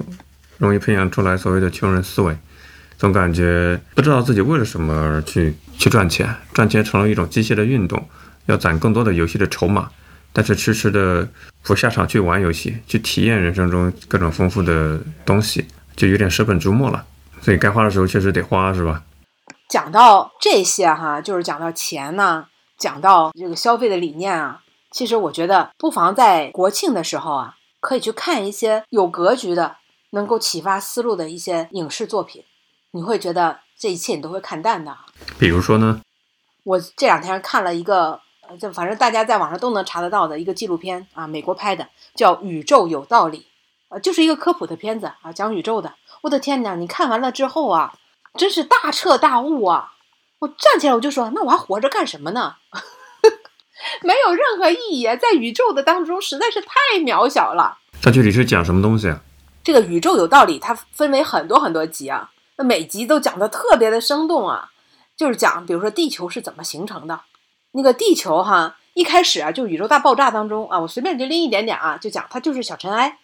[0.57, 2.35] 容易培养出来所谓的穷人思维，
[2.97, 8.07] 总感觉不知道自己为了什么而去去赚钱，赚钱成了一种机械的运动，
[8.45, 9.89] 要攒更多的游戏的筹码。
[10.33, 11.27] 但是迟迟的
[11.63, 17.03] 不下场去玩游戏，去体验人生中各种丰富的东西，就有点舍本逐末了。
[17.41, 19.01] 所以该花的时候确实得花，是吧？
[19.67, 22.45] 讲到这些哈，就是讲到钱呢，
[22.77, 24.61] 讲到这个消费的理念啊。
[24.91, 29.77] 其实我觉得不妨在国庆的时候啊，可以去看一些有格局的、
[30.11, 32.43] 能够启发思路的一些影视作品。
[32.91, 34.97] 你会觉得这一切你都会看淡的。
[35.39, 36.01] 比如说呢？
[36.63, 38.21] 我这两天看了一个。
[38.61, 41.85] 就反正大家在网上都能查得到的一个纪录片啊，美国拍的
[42.15, 43.39] 叫《宇宙有道理》，
[43.89, 45.95] 呃，就是一个科普的片子啊，讲宇宙的。
[46.21, 47.93] 我的天哪，你看完了之后啊，
[48.35, 49.95] 真是大彻大悟啊！
[50.39, 52.55] 我站起来我就说，那我还活着干什么呢？
[54.01, 57.77] 没有任何意义，在宇宙的当中实在是太渺小了。
[58.01, 59.21] 它具体是讲什么东西啊？
[59.63, 64.69] 这个《宇宙有道理》它分为很多很多集啊，那每集都讲的特别的生动啊，
[65.15, 67.21] 就是讲比如说地球是怎么形成的。
[67.71, 73.19] 那个地球哈，一开始啊，就宇宙大爆炸当中啊，我随便就拎一点点啊，就讲它就是小尘埃。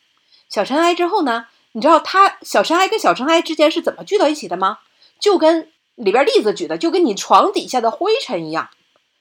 [0.49, 4.79] 小尘埃之后呢，你知道它小尘埃跟小尘埃之间是怎么聚到一起的吗？
[5.19, 8.69] 就跟里边例子举的，就跟你床底下的灰尘一样，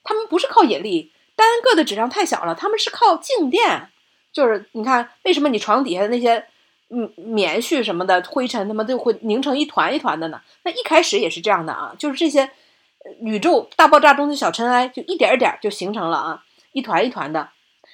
[0.02, 3.90] 它们不是靠引力，单个的质量太小了，它们是靠静电。
[4.32, 6.44] 就是你看，为什么你床底下的那些
[6.90, 10.40] 嗯棉絮什么的灰尘，它们就会凝成一团一团的呢？
[10.64, 12.50] 那一开始也是这样的啊，就是这些。
[13.20, 17.48] 宇宙大爆炸中的小尘埃就一点一点儿就形成了啊，一团一团的。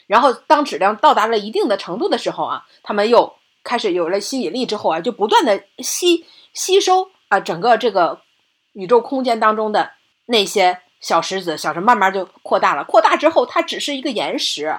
[0.06, 8.20] 然后当质量到达了一定的程度的时候啊，它们又开始有了吸引力之后啊，就不断的吸吸收啊，整个这个
[8.74, 9.92] 宇宙空间当中的
[10.26, 12.84] 那些小石子、小石，慢慢就扩大了。
[12.84, 14.78] 扩大之后，它只是一个岩石，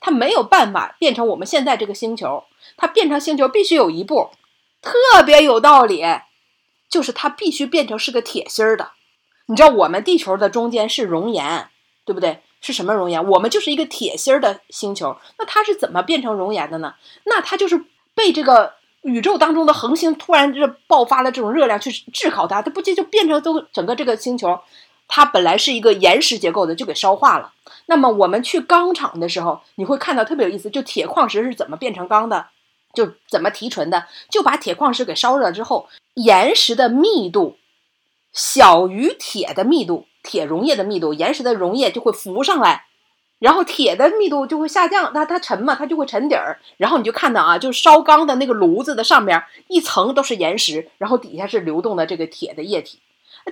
[0.00, 2.44] 它没有办法变成我们现在这个星球。
[2.76, 4.30] 它变成星球必须有一步，
[4.82, 6.04] 特别有道理，
[6.90, 8.90] 就是它必须变成是个铁心儿的。
[9.46, 11.68] 你知道我们地球的中间是熔岩，
[12.04, 12.42] 对不对？
[12.60, 13.24] 是什么熔岩？
[13.28, 15.16] 我们就是一个铁心儿的星球。
[15.38, 16.94] 那它是怎么变成熔岩的呢？
[17.24, 24.58] 那它就是被这个宇宙当中的恒星突然就爆发了这种热量去炙烤它，它不就就变成都整个这个星球，
[25.08, 27.52] 它本来是一个岩石结构的，就给烧化了。
[27.86, 32.48] 那么我们去钢厂的时候，你会看到特别有意思，就铁矿石是怎么变成钢的，
[32.94, 37.56] 就怎么提纯的，就把铁矿石给烧热之后，岩石的密度。
[38.32, 42.84] 小于铁的密度，铁溶液的密度，岩石的溶液就会浮上来，
[43.38, 52.98] 然后铁的密度就会下降，它它沉嘛，它就会沉底儿，然后你就看到啊，就烧缸的那个炉子的上面一层都是岩石，然后底下是流动的这个铁的液体，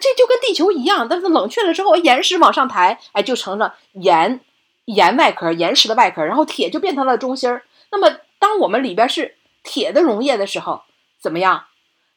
[0.01, 4.41] 这就跟地球一样，但是冷却了之后，岩石往上抬，哎，就成了岩
[4.87, 7.63] 岩外壳，岩石的外壳，然后铁就变成了中心儿。
[7.91, 10.83] 那么当我们里边是铁的溶液的时候，
[11.21, 11.67] 怎么样？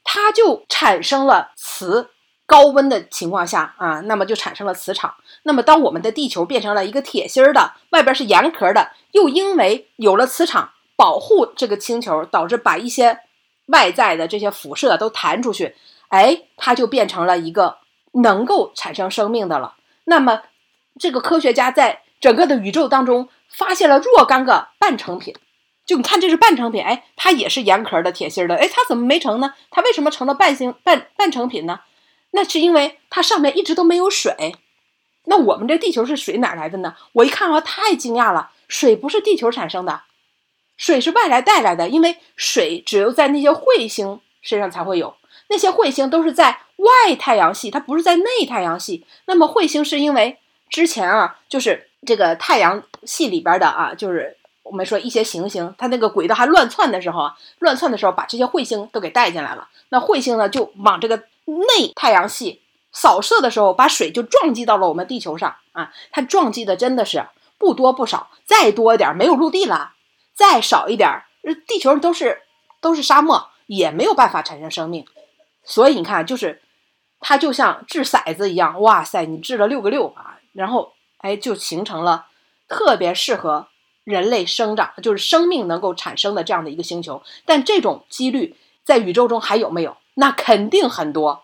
[0.04, 2.10] 它就产生了磁。
[2.50, 5.16] 高温的情况下啊，那么就产生了磁场。
[5.44, 13.20] 那么当我们的地球变成了一个铁心儿的，外边是岩壳的，又因为有了磁场保护这个星球，导致把一些
[13.66, 15.76] 外在的这些辐射都弹出去，
[16.10, 17.78] 哎，它就变成了一个
[18.14, 19.76] 能够产生生命的了。
[20.06, 20.44] 那么
[21.00, 25.36] 这个科学家在整个的宇宙当中发现了若干个半成品，
[25.86, 29.54] 就你看这是半成品，哎，它也是岩壳的铁芯的，哎，它怎么没成呢？
[29.70, 31.82] 它为什么成了半星半半成品呢？
[32.32, 34.56] 那是因为它上面一直都没有水，
[35.26, 36.96] 那我们这地球是水哪来的呢？
[37.14, 40.04] 我一看啊，太惊讶了，水不是地球产生的，
[40.76, 41.88] 水是外来带来的。
[41.90, 45.16] 因为水只有在那些彗星身上才会有，
[45.50, 49.06] 那些彗星都是在外太阳系，它不是在内太阳系。
[49.26, 50.38] 那么彗星是因为
[50.70, 59.68] 之前啊，就是这个太阳系里边的啊，就是我们说一些行星，它那个轨道还乱窜的时候啊，乱窜的时候把这些彗星都给带进来了。
[59.90, 61.24] 那彗星呢，就往这个。
[61.50, 65.94] 内太阳系扫射的时候，把水就撞击到了我们地球上啊！
[66.12, 67.26] 它撞击的真的是
[67.58, 69.94] 不多不少，再多一点没有陆地了，
[70.34, 71.24] 再少一点，
[71.66, 72.42] 地球都是
[72.82, 75.06] 都是沙漠，也没有办法产生生命。
[75.70, 76.62] 所以你看，就是
[77.20, 82.28] 它就像掷骰子一样，哇塞，你掷了六个六啊，然后哎，就形成了
[82.70, 83.68] 特别适合
[84.06, 87.22] 人类生长，就是生命能够产生的这样的一个星球。
[87.46, 89.98] 但这种几率在宇宙中还有没有？
[90.14, 91.44] 那肯定很多，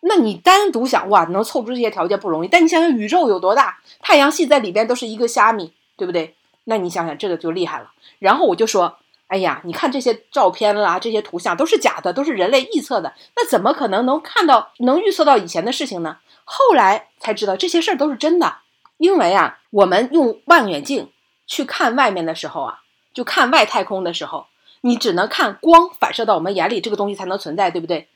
[0.00, 2.48] 那你单独想哇，能凑出这些条件不容易。
[2.48, 6.34] 但你想想宇宙有多大，太阳系在里边都是一个虾米，对不对？
[6.64, 7.92] 那你想想这个就厉害了。
[8.18, 8.98] 然后我就说，
[9.34, 13.12] 哎呀，你看这些照片啦，这些图像都是假的，都是人类臆测的。
[13.34, 16.18] 那怎么可能能看到、能预测到以前的事情呢？
[16.44, 18.58] 后来才知道这些事儿都是真的，
[18.96, 21.10] 因为啊，我们用望远镜
[21.48, 24.46] 去看外面的时候啊，就看外太空的时候。
[24.82, 28.06] 你只能看光反射到我们眼里，这个东西才能存在，对不对？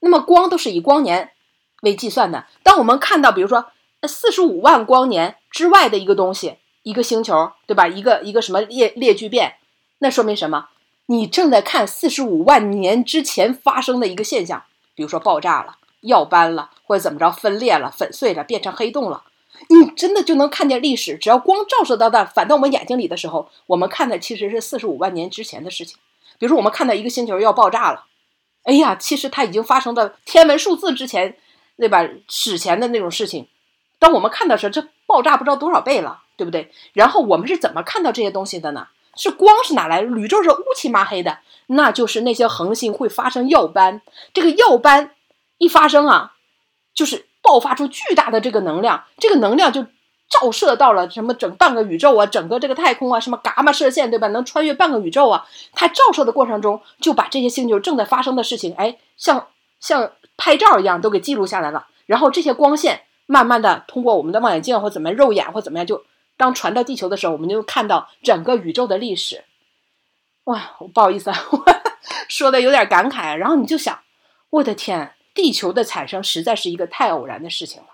[0.00, 1.30] 那么光都是以光年
[1.82, 2.44] 为计算的。
[2.62, 3.66] 当我们看到，比如说
[4.06, 7.86] 四十五万光年之外的一个东西，一个星球，对吧？
[7.86, 9.54] 一个一个什么列列聚变，
[9.98, 10.68] 那说明什么？
[11.06, 19.24] 你正在看四十五万年之前发生的一个现象，比如说爆炸了、耀斑了，或者怎么着分裂了、粉碎了、变成黑洞了。
[19.68, 21.16] 你真的就能看见历史。
[21.16, 25.96] 只要光照射到的反到我们眼睛里的时候，我们看的其实是四十五万年之前的事情。
[26.38, 28.04] 比如说，我们看到一个星球要爆炸了，
[28.64, 31.36] 哎呀，其实它已经发生在天文数字之前，
[31.76, 32.06] 对吧？
[32.28, 33.48] 史前的那种事情。
[33.98, 36.70] 当我们看到时，这爆炸不知道多少倍了，对不对？
[36.92, 38.88] 然后我们是怎么看到这些东西的呢？
[39.18, 40.00] 是光是哪来？
[40.00, 44.00] 宇宙是乌漆麻黑的，那就是那些恒星会发生耀斑。
[44.32, 45.10] 这个耀斑
[45.58, 46.32] 一发生啊，
[46.94, 49.84] 就是爆发出巨大的这个能量，这个能量就。
[50.30, 54.28] 照射到了什么整半个宇宙啊，整个这个太空啊，什么伽马射线对吧？
[54.28, 55.46] 能穿越半个宇宙啊！
[55.72, 59.46] 它照射的过程中，就把这些星球正在发生的事情，哎，像
[59.80, 61.86] 像拍照一样都给记录下来了。
[62.04, 66.04] 然后这些光线慢慢的通过我们的望远镜或怎么肉眼或怎么样，就
[66.38, 69.44] 当传到地球的时候，我们就看到整个宇宙的历史。
[70.44, 71.36] 哇，我不好意思啊，
[72.30, 73.34] 说的有点感慨。
[73.34, 74.00] 然后你就想，
[74.48, 77.88] 我的天，地球的产生实在是一个太偶然的事情了。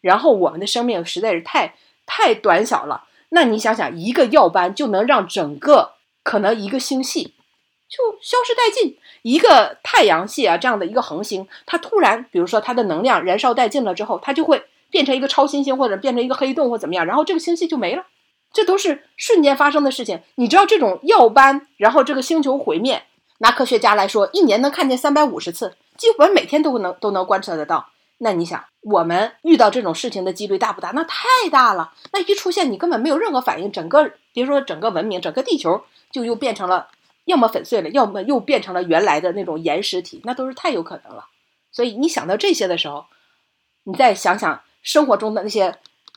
[0.00, 1.74] 然后我们的生命实在是太
[2.06, 7.34] 太短小了，那你想想，一个耀斑就能让整个可能一个星系
[7.88, 18.04] 就消失殆尽，一个太阳系啊这样的一个恒星，它突然比如说它的能量燃烧殆尽了之后，它就会变成一个超新星或者变成一个黑洞或怎么样，然后这个星系就没了，
[18.52, 20.22] 这都是瞬间发生的事情。
[20.36, 23.02] 你知道这种耀斑，然后这个星球毁灭，
[23.38, 27.88] 拿科学家来说，一年能看见三百五十次，基本每天都能都能观测得到。
[28.18, 30.92] 那你想，我们遇到这种事情的几率大不大？
[30.92, 31.92] 那太大了。
[32.12, 36.86] 那一出现，你根本没有任何反应，整个别说整个文明，整个地球就又变成了，
[37.24, 41.26] 要么粉碎了，要么又变成了原来的那种岩石体，那都是太有可能了。
[41.72, 43.06] 所以你想到这些的时候，
[43.82, 45.74] 你再想想生活中的那些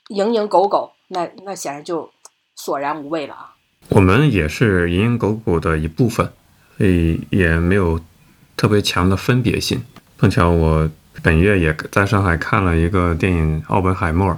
[0.09, 2.11] 蝇营狗苟，那那显然就
[2.55, 3.55] 索然无味了啊。
[3.89, 6.31] 我们也是蝇营狗苟的一部分，
[6.77, 7.99] 所以也没有
[8.55, 9.83] 特别强的分别性。
[10.19, 10.87] 碰巧我。
[11.23, 14.31] 本月也在上海看了一个电影《奥本海默》，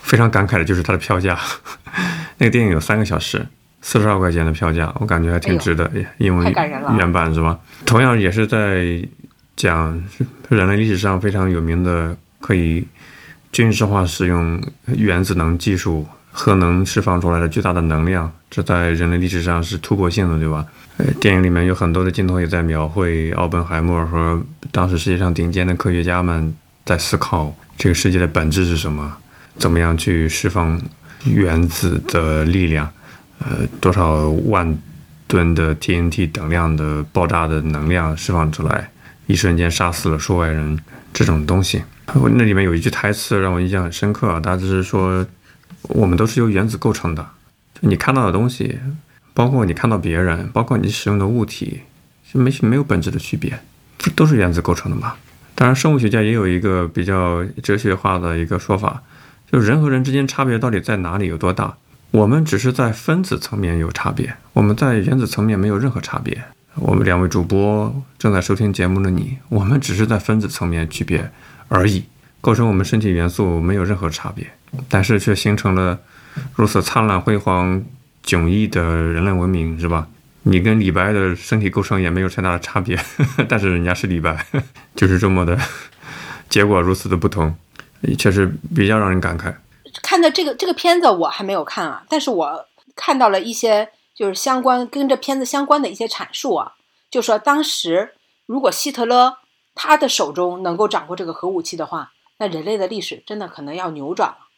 [0.00, 1.36] 非常感慨的就是它的票价。
[2.38, 3.44] 那个电影有三个小时，
[3.82, 5.90] 四十二块钱的票价，我感觉还挺值得。
[6.18, 6.54] 因为
[6.96, 7.58] 原版是吧？
[7.84, 9.04] 同样也是在
[9.56, 10.00] 讲
[10.48, 12.86] 人类历史上非常有名的可以
[13.52, 20.64] 军事化使用原子能技术、核能释放出来的巨大的能量，这在人类历史上是突破性的，对吧？
[20.98, 24.40] 呃，电影里面有很多的镜头也在描绘奥本海默和
[24.70, 29.16] 当时世界上顶尖的科学家们在思考这个世界的本质是什么，
[29.56, 30.80] 怎么样去释放
[31.24, 32.88] 原子的力量，
[33.38, 34.78] 呃，多少万
[35.26, 38.90] 吨的 TNT 等量的爆炸的能量释放出来，
[39.26, 40.78] 一瞬间杀死了数万人，
[41.12, 41.82] 这种东西。
[42.14, 45.26] 那里面有一句台词让我印象很深刻啊，大致是说，
[45.82, 47.26] 我们都是由原子构成的，
[47.80, 48.78] 就你看到的东西。
[49.32, 51.80] 包括你看到别人，包括你使用的物体，
[52.30, 53.58] 是没没有本质的区别，
[54.16, 55.14] 都是原子构成的嘛。
[55.54, 59.00] 当然，生物学家也有一个比较哲学化的一个说法，
[59.50, 61.76] 就人和人之间差别到底在哪里，有多大？
[62.10, 66.42] 我们只是在分子层面有差别，我们在原子层面没有任何差别。
[66.74, 71.30] 我们两位主播正在收听节目的你，我们只是在分子层面区别
[71.70, 72.04] 而已，
[72.42, 74.46] 构成我们身体元素没有任何差别，
[74.90, 75.98] 但是却形成了
[76.54, 77.82] 如此灿烂辉煌。
[78.22, 80.06] 迥异的人类文明是吧？
[80.42, 82.94] 你跟李白的身体构成也没有太大的差别，
[83.48, 84.46] 但是人家是李白，
[84.94, 85.58] 就是这么的
[86.50, 87.54] 结果如此的不同，
[88.18, 88.46] 确实
[88.76, 89.54] 比较让人感慨。
[90.02, 96.72] 看的这个这个片子我还没有看啊，但是我看到了一些就是相关跟这片子相关的一些阐述啊，
[97.10, 98.12] 就说当时
[98.44, 99.38] 如果希特勒
[99.82, 104.48] 他的手中能够掌握这个核武器的话，那人类的历史真的可能要扭转了。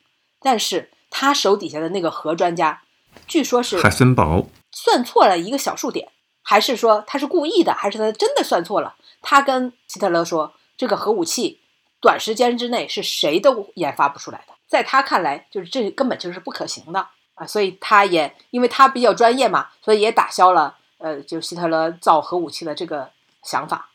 [0.40, 2.82] 但是他手底下的那个核专家。
[3.28, 6.10] 据说是海森堡算错了一个小数点，
[6.42, 8.96] 还是说他是故意的，还是他真的算错了？
[9.20, 11.60] 他跟希特勒说，这个核武器
[12.00, 17.46] 短时间之内是谁都研发不出来的，在他看来，就是这根本就是不可行的啊！
[17.46, 23.10] 所以他也因为他比较专业嘛，所以也打消了呃，就希特勒造核武器的这个
[23.44, 23.90] 想法。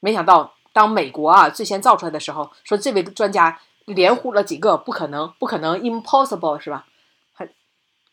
[0.00, 6.84] 没想到当美国啊最先造出来的时候，说这位专家连呼了几个不可能，不可能，impossible，是吧？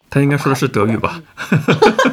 [0.10, 1.22] 他应该说的是德语吧？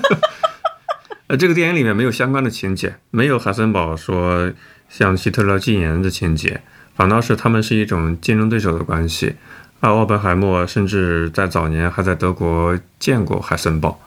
[1.29, 4.51] 呃，这个电影里面没有相关的情节，没有海森堡说
[4.89, 6.61] 向希特勒进言的情节，
[6.97, 9.37] 反倒是他们是一种竞争对手的关系。
[9.79, 14.01] 啊奥本海默甚至在早年还在德国见过海森堡。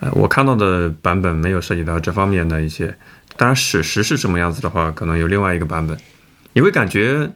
[0.00, 2.96] 呃，我看到的版本没有涉及到这方面的一些。
[3.36, 5.98] 当然，史实是什么样子的话，可能有另外一个版本。
[6.52, 7.30] 你会感觉，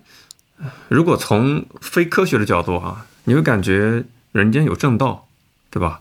[0.89, 5.23] 如果从非科学的角度哈，你会感觉人间有正道。
[5.69, 6.01] 对吧？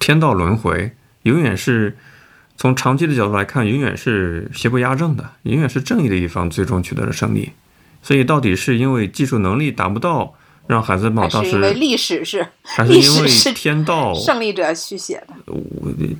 [0.00, 1.96] 天道轮回永远是
[2.58, 7.52] 从长期的角度来看，永远是邪不压正的，永远是正义的一方最终取得了胜利。
[8.02, 10.34] 所以，到底是因为技术能力达不到，
[10.66, 15.34] 让海森堡当时，因 为历史是，还是因为天道胜利者去写的？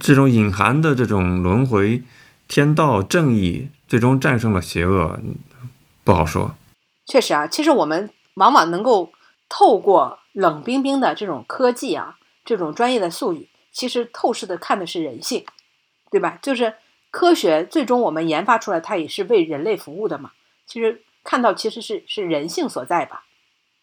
[0.00, 2.02] 这种隐含的这种轮回，
[2.48, 5.18] 天道正义最终战胜了邪恶，
[6.04, 6.54] 不好说。
[7.06, 9.12] 确实啊，其实我们往往能够
[9.48, 12.18] 透过冷冰冰的这种科技啊。
[12.44, 15.44] 这种专业的术语，其实透视的看的是人性，
[16.12, 16.38] 对吧？
[16.40, 16.74] 就是
[17.10, 20.30] 科学最终我们研发出来，它也是为人类服务的嘛。
[20.64, 23.24] 其实看到其实是是人性所在吧。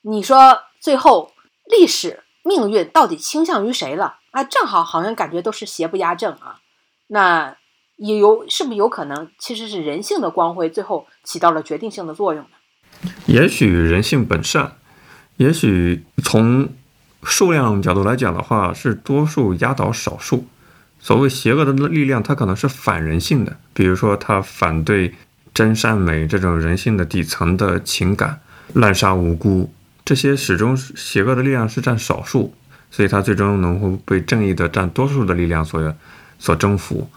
[0.03, 1.33] 你说最后
[1.65, 4.19] 历史命运到底倾向于谁了？
[4.31, 6.61] 啊，正好好像感觉都是邪不压正啊。
[7.07, 7.57] 那
[8.05, 13.09] 也有是不是有可能其实是人性的光辉最后起到了决定性的作用呢？
[13.25, 14.73] 也许人性本善，
[15.37, 16.69] 也许从。
[17.25, 20.45] 数量角度来讲的话，是多数压倒少数。
[20.99, 25.13] 所谓邪恶的力量，它可能是反人性的，比如说它反对
[25.53, 28.41] 真善美这种人性的底层的情感，
[28.73, 29.71] 滥杀无辜，
[30.03, 32.53] 这些始终邪恶的力量是占少数，
[32.91, 35.95] 所以它最终能够被正义的占多数的力量所
[36.37, 37.09] 所征服，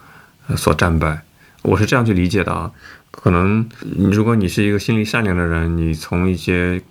[0.55, 1.21] 所战败。
[1.63, 2.71] 我是这样去理解的啊。
[3.11, 3.67] 可能
[4.11, 6.81] 如果你是一个心地善良的人，你从一些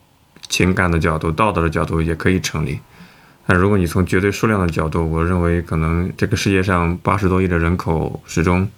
[0.48, 2.78] 情感的角度、道德的角度也可以成立。
[3.46, 8.68] 但如果你从绝对数量的角度，我认为可能这个世界上八十多亿的人口之中，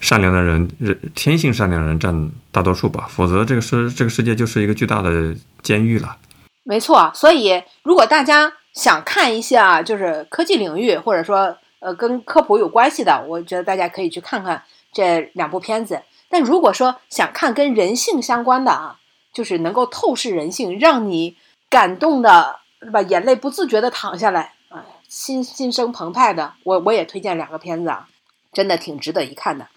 [0.00, 6.16] 善良的人、人天性善良的人占大多数吧，否则这个世这个世界就是一个巨大的监狱了。
[6.62, 14.62] 没错，所以如果大家想看一下就是科技领域或者说呃跟科普有关系的，我觉得大家可以去看看
[14.92, 16.02] 这两部片子。
[16.30, 18.98] 但如果说想看跟人性相关的啊，
[19.34, 21.36] 就是能够透视人性，让你
[21.68, 22.60] 感动的。
[22.84, 23.00] 是吧？
[23.00, 26.54] 眼泪不自觉的淌下来，啊，心心生澎湃的。
[26.64, 28.08] 我我也推荐两个片子啊，
[28.52, 29.68] 真的挺值得一看的。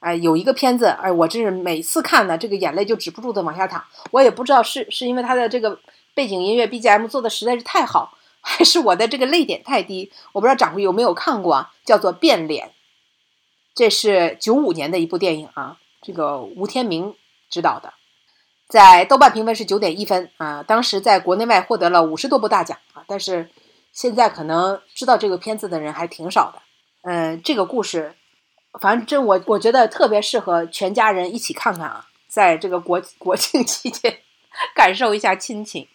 [0.00, 3.84] 哎，有一个片子，哎，我真是每次看呢，这个眼泪就止不住的往下淌。
[4.10, 5.78] 我也不知道是是因为它的这个
[6.14, 8.15] 背景音乐 BGM 做的实在是太好，
[8.48, 10.12] 还是我的这个泪点太低。
[10.32, 11.72] 我不知道掌柜有没有看过啊？
[11.84, 12.68] 叫做《变脸》，
[13.74, 15.78] 这是九五年的一部电影啊。
[16.00, 17.16] 这个吴天明
[17.50, 17.92] 指导的，
[18.68, 23.50] 在豆瓣评分是九点一分啊，当时在国内外获得了五十多部大奖啊，但是
[23.92, 26.62] 现在可能知道这个片子的人还挺少的。
[27.02, 28.14] 嗯，这个故事，
[28.80, 34.20] 反正我我觉得特别适合全家人一起看看啊，在这个国国庆期间
[34.76, 35.88] 感受一下亲情。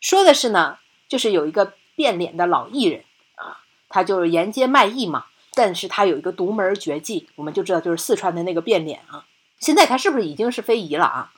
[0.00, 0.78] 说的是呢，
[1.12, 3.04] 就是有一个变脸的老艺人
[3.34, 3.60] 啊，
[3.90, 9.26] 他就是沿街卖艺嘛，但是他有一个独门绝技，我们就知道就是四川的那个变脸啊。
[9.58, 11.32] 现在他是不是已经是非遗了啊？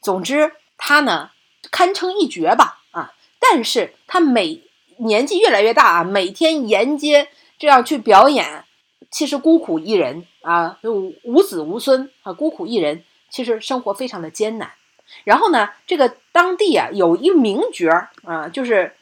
[0.00, 1.32] 总之他呢
[1.72, 3.12] 堪称一绝吧啊！
[3.40, 4.62] 但是他每
[4.98, 8.64] 年纪越来越大啊，每天沿街这样去表演，
[9.10, 14.70] 其实孤苦一人啊，就无子无孙啊，孤苦一人，其实生活非常的艰难。
[15.24, 18.94] 然后呢，这个当地啊有一名角儿啊，就是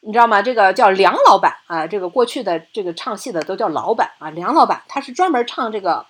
[0.00, 0.42] 你知道吗？
[0.42, 6.06] 这个叫梁老板啊，这个过去的这个唱戏的都叫老板啊，梁老板他是专门唱这个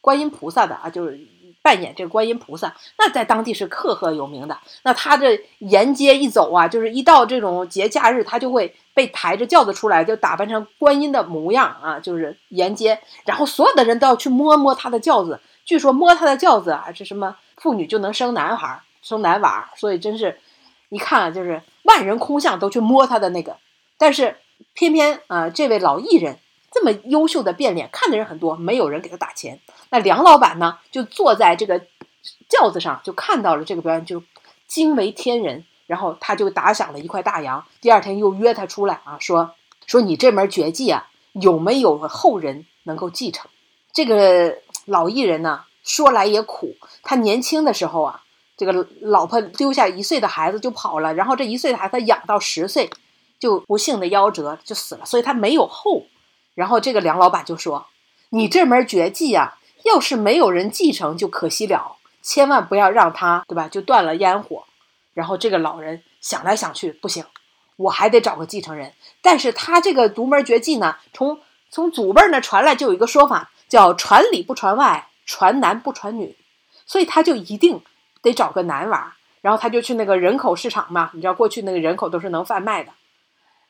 [0.00, 1.18] 观音菩萨的啊，就是。
[1.62, 4.56] 扮演这个观音菩萨，那在当地是赫赫有名的。
[4.84, 15.40] 那他这沿街一走啊，就是一到这种节假日，他就会被抬着轿子出来，就打扮成观音的模样啊，就是沿街，然后所有的人都要去摸摸他的轿子。
[15.64, 20.38] 据说摸他的轿子啊，是什么妇女就能生男孩、生男娃，所以真是，
[20.88, 23.56] 一看啊，就是万人空巷都去摸他的那个。
[23.98, 24.36] 但是
[24.74, 26.38] 偏偏啊，这位老艺人。
[26.72, 29.60] 这么优秀的变脸，看的人很多，没有人给他打钱。
[29.88, 31.80] 那梁老板呢，就坐在这个
[32.50, 34.22] 轿子上，就看到了这个表演，就
[34.66, 35.64] 惊为天人。
[35.86, 37.64] 然后他就打响了一块大洋。
[37.80, 39.54] 第二天又约他出来啊，说
[39.86, 43.48] 说你这门绝技啊，有没有后人能够继承？
[43.94, 48.24] 这个老艺人呢，说来也苦，他年轻的时候啊，
[48.56, 52.88] 这个老婆丢下一岁的孩子就跑了，然后这一岁的孩子养到十岁，
[53.38, 56.06] 就不幸的夭折就死了，所以他没有后。
[56.54, 57.86] 然后这个梁老板就说
[58.30, 63.68] ：“你这门绝技啊，要是没有人继承就可惜了，千万不要让他，对吧？
[63.68, 64.64] 就断了烟火。”
[65.12, 67.24] 然后这个老人想来想去，不行，
[67.76, 68.94] 我还得找个继承人。
[69.20, 71.38] 但是他这个独门绝技呢，从
[71.68, 76.36] 从祖辈那传来就有一个说法，叫传里不传外，传男不传女，
[76.86, 77.82] 所以他就一定
[78.26, 79.14] 得找个男娃。
[79.40, 82.90] 然后他就去那个人口市场嘛，你知道过去那个人口都是能贩卖的，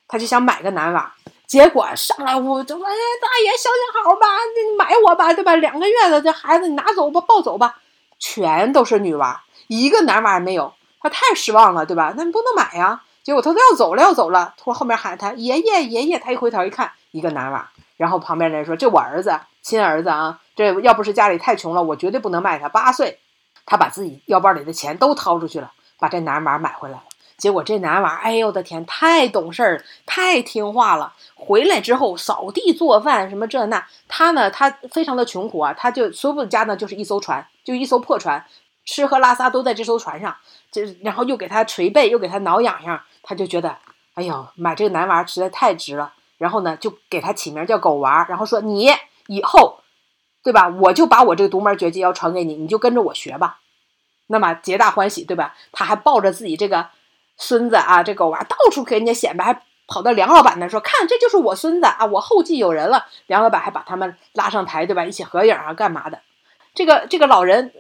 [0.09, 1.13] 他就想买个男娃。
[1.47, 5.55] 结果上来我就说：“哎，大爷，行行好吧，你买我吧，对吧？
[5.57, 7.77] 两个月的这孩子，你拿走吧，抱走吧。
[8.19, 10.73] 全都是女娃，一个男娃也没有。
[11.01, 12.15] 他太失望了，对吧？
[12.17, 13.03] 那你不能买呀。
[13.23, 14.55] 结果他都要走了，要走了。
[14.57, 16.19] 突然后面喊他爷爷，爷爷。
[16.19, 17.69] 他一回头一看，一个男娃。
[17.99, 20.41] 然后旁边人说：这我儿子，亲儿子啊。
[20.57, 22.69] 这要不是家里太穷了，我绝对不能卖他。
[22.69, 23.21] 八岁，
[23.67, 27.03] 他把自己腰包里的钱都掏出去了，把这男娃买回来了。
[27.37, 31.13] 结果这男娃，哎呦我的天，太懂事儿，太听话了。
[31.35, 38.43] 回来之后扫地做饭什么这那，他呢，他非常的穷苦啊，他就所有的家呢就是一艘船，就一艘破船，
[38.87, 40.35] 吃喝拉撒都在这艘船上，
[40.73, 43.77] 就然后又给他捶背，又给他挠痒痒，他就觉得，
[44.15, 46.15] 哎呦，买这个男娃实在太值了。
[46.39, 48.91] 然后呢，就给他起名叫狗娃，然后说你
[49.27, 49.79] 以后，
[50.47, 50.69] 对吧？
[50.81, 53.59] 我就把我这个独门绝技要传给你，你就跟着我学吧。
[54.29, 55.55] 那么皆大欢喜，对吧？
[55.73, 56.87] 他还抱着自己这个
[57.37, 59.63] 孙子啊，这狗娃到处给人家显摆，还。
[59.89, 62.05] 跑到梁老板那说：“看，这就是我孙子啊！
[62.07, 65.05] 我后继有人了。”梁老板还把他们拉上台，对吧？
[65.05, 66.19] 一起合影啊，干嘛的？
[66.75, 67.73] 这个这个老人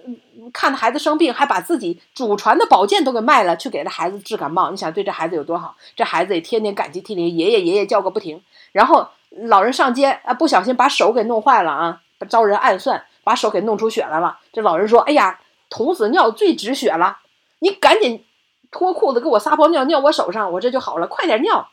[0.52, 4.70] 看孩子生病，还把自己祖传的宝剑都给卖了，去给这孩子治感冒。
[4.70, 5.74] 你想对这孩子有多好？
[5.96, 8.40] 这孩子也天天感激涕零，爷爷爷爷叫个不停。
[8.70, 14.38] 然后老人上街啊，不小心把手给弄坏了啊，招人暗算，把手给弄出血来了。
[14.52, 17.18] 这老人说：“哎呀，童子尿最止血了，
[17.60, 18.24] 你赶紧
[18.70, 21.70] 脱裤子给我撒泡尿，尿我手上，我这就好了，快点尿。”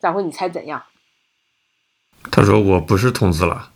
[0.00, 0.84] 展辉，你猜怎样？
[2.30, 3.70] 他说：“我不是童子了。”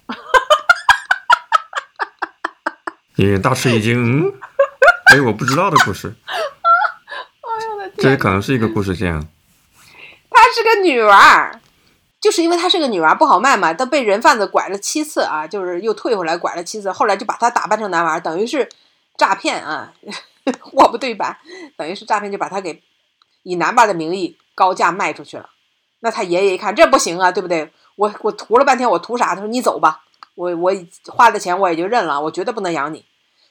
[3.16, 4.32] 因为大吃一惊，嗯
[5.06, 6.12] 哎，我不知道的故事。
[6.26, 8.10] 哎呦我的天！
[8.10, 9.20] 这可能是一个故事线。
[10.30, 11.60] 她是个女娃，
[12.24, 18.66] 就是因为她是个女娃不好卖嘛，都被人贩子拐了七次啊，就是又退回来拐了七次，后来就把她打扮成男娃，等于是
[19.18, 19.92] 诈骗啊，
[20.58, 21.36] 货不对版，
[21.76, 22.82] 等于是诈骗，就把她给
[23.42, 25.50] 以男娃的名义高价卖出去了。
[26.00, 27.70] 那他爷爷一看，这不行啊，对不对？
[27.96, 29.34] 我我图了半天，我图啥？
[29.34, 30.00] 他说你走吧，
[30.34, 30.72] 我我
[31.08, 33.04] 花的钱我也就认了，我绝对不能养你。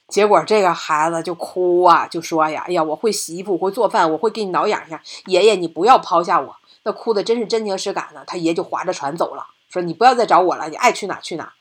[0.08, 5.00] 结果这个孩子就哭啊，就说呀，哎呀，我会洗衣服，会做饭，我会给你挠痒痒。
[5.26, 6.56] 爷爷，你不要抛下我。
[6.84, 8.22] 那哭的真是真情实感呢。
[8.26, 11.52] 他爷就划着船走了，说你不要再找我了，你爱去哪去哪。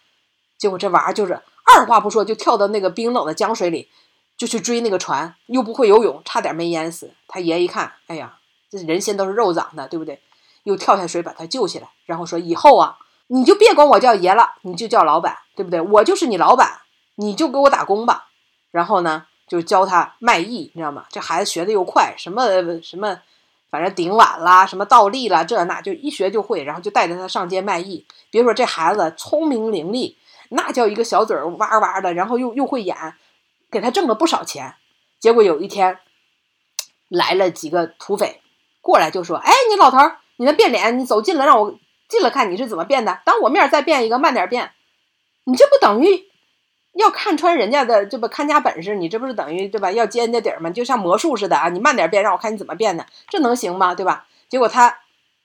[0.57, 3.89] 结果这娃就是二话不说就跳到那个冰冷的江水里，
[4.37, 7.11] 就去追那个船，又不会游泳，差点没淹死。
[7.27, 8.37] 他爷一看，哎呀，
[8.69, 10.21] 这人心都是肉长的，对不对？
[10.63, 12.97] 又跳下水把他救起来，然后说：“以后啊，
[13.27, 15.81] 你就别管我叫爷了，你就叫老板，对不对？
[15.81, 16.79] 我就是你老板，
[17.15, 18.29] 你就给我打工吧。”
[18.71, 21.05] 然后呢，就教他卖艺，你知道吗？
[21.09, 22.47] 这孩子学的又快，什么
[22.81, 23.19] 什么，
[23.73, 28.05] 反正顶碗啦，什么倒立啦，这那就一学就会，然后就带着他上街卖艺。
[28.29, 30.15] 别说这孩子聪明伶俐，
[30.49, 32.95] 那叫一个小嘴儿哇哇的，然后又又会演，
[33.71, 34.75] 给他挣了不少钱。
[35.19, 35.97] 结果有一天
[37.09, 38.41] 来了几个土匪，
[38.79, 41.75] 过来就说：“哎，你老头儿，你那变脸，你走近了，让我
[42.07, 43.21] 近了看你是怎么变的。
[43.25, 44.71] 当我面再变一个，慢点变。
[45.45, 46.27] 你这不等于
[46.93, 48.95] 要看穿人家的这不看家本事？
[48.95, 49.91] 你这不是等于对吧？
[49.91, 50.69] 要揭人家底儿吗？
[50.69, 51.69] 就像魔术似的啊！
[51.69, 53.95] 你慢点变，让我看你怎么变的，这能行吗？
[53.95, 54.25] 对吧？
[54.47, 54.95] 结果他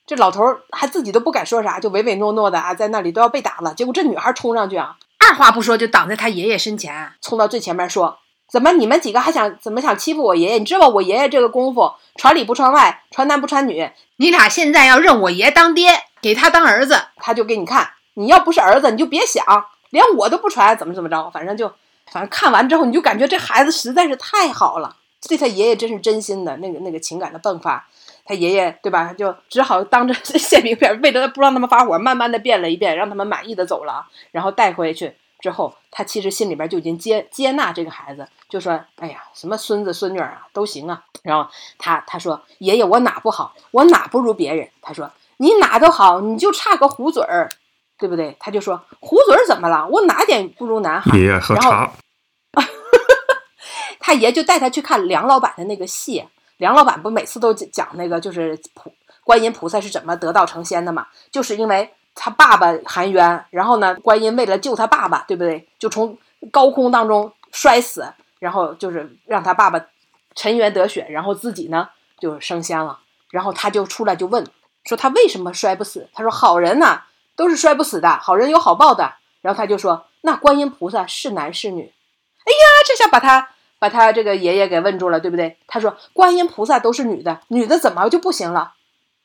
[0.07, 3.73] 这老头儿还自己都不敢说啥，就唯唯诺诺的啊，在那里都要被打了。
[3.75, 8.19] 结果这女孩冲上去啊，二话不说就挡在他爷爷身前，冲到最前面说。
[8.51, 10.59] 怎么你们几个还想怎么想欺负我爷爷？
[10.59, 13.91] 你知道我爷爷这个功夫，传里不传外，传男不传女。
[14.17, 15.91] 你俩现在要认我爷当爹，
[16.23, 17.91] 给他当儿子，他就给你看。
[18.15, 19.45] 你要不是儿子，你就别想，
[19.91, 21.31] 连我都不传，怎么怎么着？
[21.31, 21.69] 反正就，
[22.11, 24.97] 反正看完之后，你就感觉这孩子实在是太好了，
[25.29, 27.87] 对他爷爷真是真心的那个那个情感的迸发。
[28.25, 29.13] 他爷爷对吧？
[29.15, 35.15] 就只好当着馅饼片，为了不让他们发火，慢慢的变了一遍，让他们满意的走了，然后带回去。
[35.41, 43.55] 之后，他其实心里边就已经接接纳这个孩子，就说：“哎呀，什么孙子孙女啊，都行啊。”然后他他说：“爷爷，我哪不好？
[43.71, 45.09] 我哪不如别人？”他说
[45.39, 47.49] ：“你哪都好，你就差个糊嘴儿，
[47.99, 49.87] 对不对？”他就说：“壶嘴儿怎么了？
[49.89, 51.91] 我哪点不如男孩？”爷爷喝茶。
[54.01, 56.25] 他爷就带他去看梁老板的那个戏。
[56.57, 58.93] 梁老板不每次都讲那个，就是菩
[59.25, 61.07] 观音菩萨是怎么得道成仙的嘛？
[61.31, 61.93] 就是因为。
[62.21, 65.69] 他爸爸含冤，然后呢，观音为了救他爸爸，对不对？
[65.79, 66.19] 就从
[66.51, 69.81] 高空当中摔死，然后就是让他爸爸
[70.35, 71.89] 沉冤得雪，然后自己呢
[72.19, 72.99] 就升仙了。
[73.31, 74.45] 然后他就出来就问
[74.83, 76.09] 说他为什么摔不死？
[76.13, 77.03] 他说好人呐
[77.39, 79.15] 都是摔不死的，好人有好报的。
[79.41, 81.83] 然后他就说那观音菩萨是男是女？
[82.45, 85.57] 哎呀，这下把他把他这个爷爷给问住了，对不对？
[85.69, 88.73] 他说观音菩萨都是女的，女的怎么就不行了？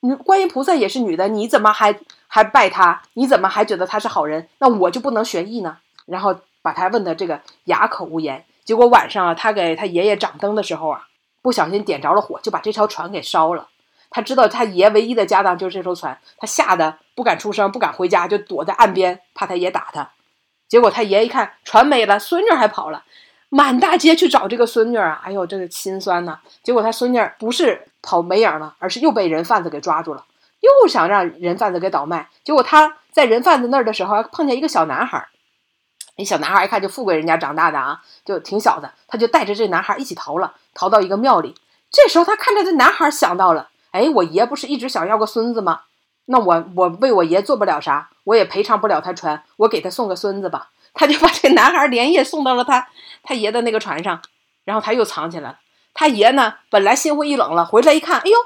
[0.01, 3.01] 你观音菩萨也是女的，你怎么还还拜她？
[3.13, 4.47] 你怎么还觉得她是好人？
[4.59, 5.77] 那我就不能学艺呢？
[6.05, 8.45] 然后把他问的这个哑口无言。
[8.63, 11.07] 结果晚上啊，他给他爷爷掌灯的时候啊，
[11.41, 13.69] 不小心点着了火，就把这条船给烧了。
[14.13, 20.11] 他知道他爷唯一的家当就是这艘船，他吓得不敢出声，不敢回家，就躲在岸边，怕他爷打他。
[20.69, 23.03] 结果他爷一看船没了，孙女还跑了。
[23.49, 25.21] 满大街去找这个孙女啊！
[25.23, 26.39] 哎呦，这个心酸呐！
[26.63, 30.25] 结果他孙女不是跑没影了，而是又被人贩子给抓住了，
[30.59, 32.29] 又想让人贩子给倒卖。
[32.43, 35.27] 结果他在人贩子那儿的时候，碰见一个小男孩，
[36.17, 41.55] 那小男孩一看就富贵人家长大的啊，就挺小的，他就带着这男孩一起逃了，逃到一个庙里。
[41.91, 45.81] 这时候他看着这男孩，想到了：哎，我爷不是一直想要个孙子吗？
[46.25, 50.69] 那我我为我爷做不了啥，我也赔偿不了他船，我给他送个孙子吧。
[50.95, 52.87] 他就把这男孩连夜送到了他
[53.23, 54.21] 他爷的那个船上，
[54.63, 55.59] 然后他又藏起来了。
[55.93, 58.37] 他爷呢，本来心灰意冷了，回来一看，哎呦，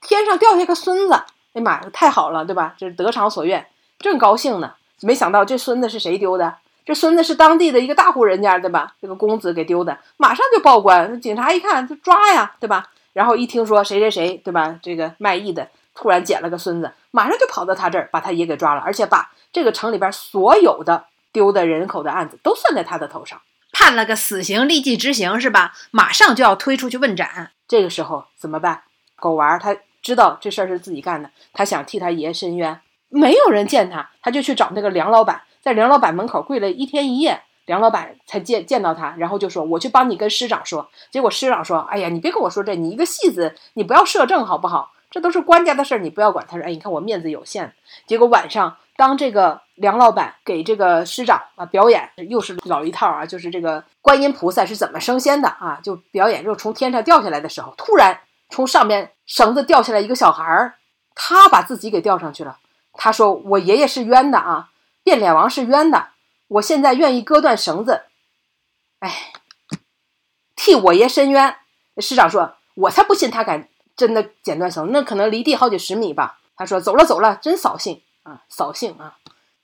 [0.00, 1.14] 天上掉下个孙子，
[1.52, 2.74] 哎妈呀，太好了，对吧？
[2.78, 3.66] 这是得偿所愿，
[3.98, 6.56] 正高兴呢，没想到这孙子是谁丢的？
[6.86, 8.94] 这孙子是当地的一个大户人家，对吧？
[9.00, 11.20] 这个公子给丢的，马上就报官。
[11.20, 12.90] 警察一看就抓呀，对吧？
[13.14, 14.78] 然后一听说谁谁谁，对吧？
[14.82, 21.06] 这个卖艺的突然捡了个孙子，马上就跑到他这儿，把他爷给抓了，而且把这个城里边所有的。
[21.34, 23.42] 丢的人口的案子都算在他的头上，
[23.72, 25.72] 判了个死刑，立即执行是吧？
[25.90, 28.82] 马上就要推出去问斩，这个时候怎么办？
[29.16, 44.92] 狗娃他知道这事儿是自己干的，他想替他爷伸冤，没有人见他，他就去找那个梁老板，在梁老板门口跪了一天一夜，梁老板才见见到他，然后就说：“我去帮你跟师长说。”结果师长说：“哎呀，你别跟我说这，你一个戏子，你不要摄政好不好？
[45.10, 47.74] 这都是官家的事儿，你不要管。”他说：“哎，你看我面子有限。”
[48.06, 48.76] 结果晚上。
[48.96, 60.74] 当这个梁老板给这个师长啊表演，又是老一套啊，就是这个观音菩萨是怎么升仙的啊，就表演就从天上掉下来的时候，突然从上面绳子掉下来一个小孩儿，
[61.16, 62.58] 他把自己给吊上去了。
[62.92, 64.68] 他说：“我爷爷是冤的啊，
[65.02, 66.10] 变脸王是冤的，
[66.54, 68.02] 我现在愿意割断绳子，
[69.00, 69.32] 哎，
[70.54, 71.56] 替我爷伸冤。”
[71.98, 79.18] 师长说：“我才不信他敢真的剪断绳，那可能离地好几十米吧。”他说：“走了走了，真扫兴。”啊，扫兴啊！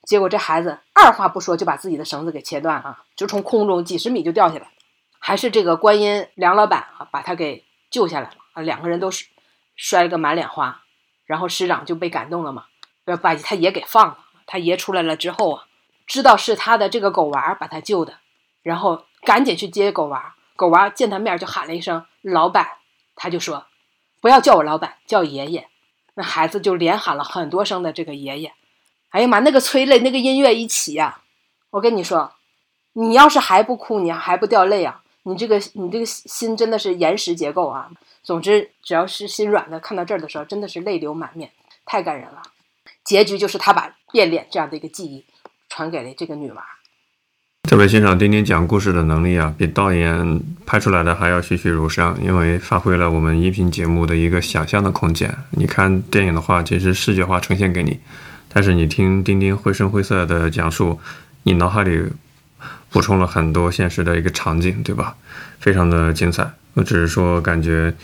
[0.06, 4.70] 结果这孩子二话不说就把自己的绳子给切断了，就从空中几十米就掉下来，
[5.18, 8.60] 还是这个观音梁老板啊把他给救下来了啊！
[8.60, 9.24] 两个人都是
[9.76, 10.82] 摔了个满脸花，
[11.24, 12.66] 然后师长就被感动了嘛，
[13.06, 14.18] 要把他爷给放了。
[14.46, 15.64] 他爷出来了之后啊，
[16.10, 18.14] 知道是他的这个狗娃把他救的，
[18.64, 20.34] 然后赶紧去接狗娃。
[20.56, 22.66] 狗娃见他面就喊了一声“老板”，
[23.14, 23.66] 他就说
[24.20, 25.68] ：“不要叫我老板，叫爷爷。”
[26.14, 28.52] 那孩子就连喊了很多声的这个爷爷，
[29.10, 31.22] 哎呀妈，那个催泪，那个音乐一起呀，
[31.70, 32.32] 我跟你说，
[32.94, 37.88] 你要是还不哭，你还不掉泪啊，你这个你这个心真的是岩石结构啊。
[38.24, 41.52] 总之，只要是心软的，看到这儿的时候，真的是泪流满面，
[41.86, 42.42] 太感人了。
[43.04, 45.24] 结局就是他把变脸这样的一个记忆
[45.70, 46.62] 传给了这个女娃。
[47.62, 55.32] 特别欣赏丁丁讲故事的能力啊，比导演拍出来的还要栩栩如生，因为发挥了我们音频节目的一个想象的空间。
[55.50, 58.00] 你看电影的话，其实视觉化呈现给你，
[58.48, 60.98] 但是你听丁丁绘声绘色的讲述，
[61.44, 62.02] 你脑海里
[62.90, 65.14] 补充了很多现实的一个场景，对吧？
[65.60, 66.50] 非常的精彩。
[66.74, 67.94] 我只是说，感觉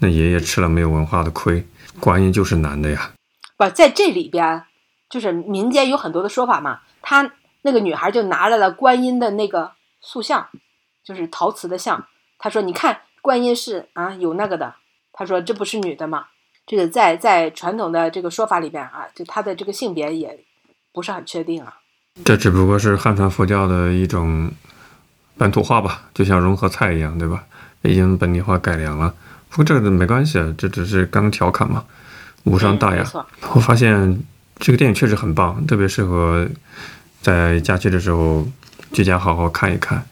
[0.00, 1.64] 那爷爷吃了没有文化的亏，
[2.00, 3.12] 观音就是男的呀。
[3.56, 4.64] 不在这里边，
[5.08, 6.80] 就是民间有很多的说法嘛。
[7.06, 7.30] 他
[7.60, 10.48] 那个女孩就拿来了观音的那个塑像，
[11.04, 12.06] 就是陶瓷的像。
[12.38, 14.74] 他说：“你看，观音是啊，有那个的。”
[15.12, 16.24] 他说：“这不是女的吗？”
[16.66, 20.40] 这个在在传统的这个说法里边啊，就她的这个性别也
[20.92, 21.74] 不是很确定啊。
[22.24, 24.50] 这只不过是汉传佛教的一种
[25.36, 27.44] 本土化吧，就像融合菜一样，对吧？
[27.82, 29.14] 已经本地化改良了。
[29.50, 31.84] 不过这个没关系啊，这只是刚调侃嘛。
[32.44, 33.04] 无伤大雅。
[33.54, 34.22] 我发现
[34.58, 36.46] 这个电影确实很棒，特别适合
[37.24, 38.44] 在假期的时候
[38.92, 40.06] 居家好好看一看。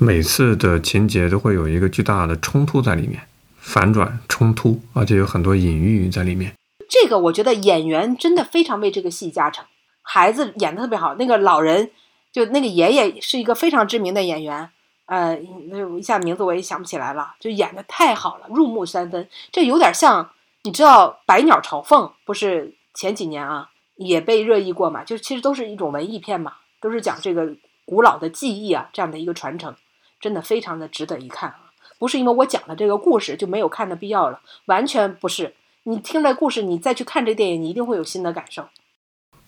[0.00, 3.22] 每次的情节都会有一个巨大的冲突在里面，
[3.60, 6.52] 反转冲突，而且有很多隐喻在里面。
[6.90, 9.64] 这个我觉得演员真的非常为这个戏加成，
[10.02, 11.14] 孩子演的特别好。
[11.14, 11.92] 那个老人
[12.32, 14.68] 就那个爷爷是一个非常知名的演员，
[15.06, 15.38] 呃，
[15.70, 19.28] 那一下名字我也想不起来了，就演的太好了，入木三分。
[19.52, 20.30] 这有点像。
[20.66, 25.04] 你知道《百鸟朝凤》不是前几年啊也被热议过嘛？
[25.04, 29.74] 就其实都是一种文艺片嘛，都是讲这个古老的技艺啊这样的一个传承，
[30.20, 31.70] 真的非常的值得一看啊！
[31.98, 35.54] 不是因为我讲了这个故事就没有看的必要了，完全不是。
[35.84, 38.68] 你听了故事，你再去看这电影，你一定会有新的感受。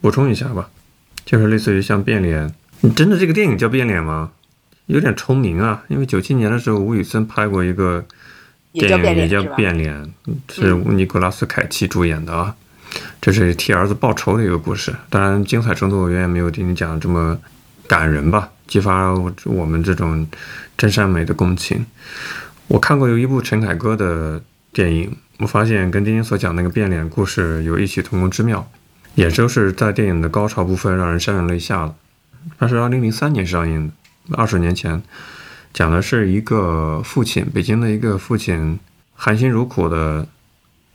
[0.01, 0.71] 补充一下吧，
[1.25, 4.33] 就是类似于像变脸，你真的这个电影叫变脸吗？
[4.87, 8.05] 有点重名啊，因为九七年的时候吴宇森拍过一个。
[8.79, 10.15] 电影也叫《变脸》，
[10.55, 12.55] 是尼古拉斯凯奇主演的啊。
[13.21, 17.39] 这是替儿子报仇的一个故事，当然精彩程度远远没有丁丁讲的这么
[17.87, 19.13] 感人吧，激发
[19.45, 20.27] 我们这种
[20.77, 21.85] 真善美的共情。
[22.69, 24.43] 我看过有一部陈凯歌的
[24.73, 28.69] 电影，我发现跟丁丁所讲那个变脸故事有异曲同工之妙，
[29.15, 31.95] 也就是在电影的高潮部分让人潸然泪下了。
[32.59, 33.93] 它是二零零三年上映
[34.29, 35.03] 的，二十年前。
[35.73, 38.81] 讲的是一个父亲，北京的一个父亲，
[39.15, 40.27] 含辛茹苦的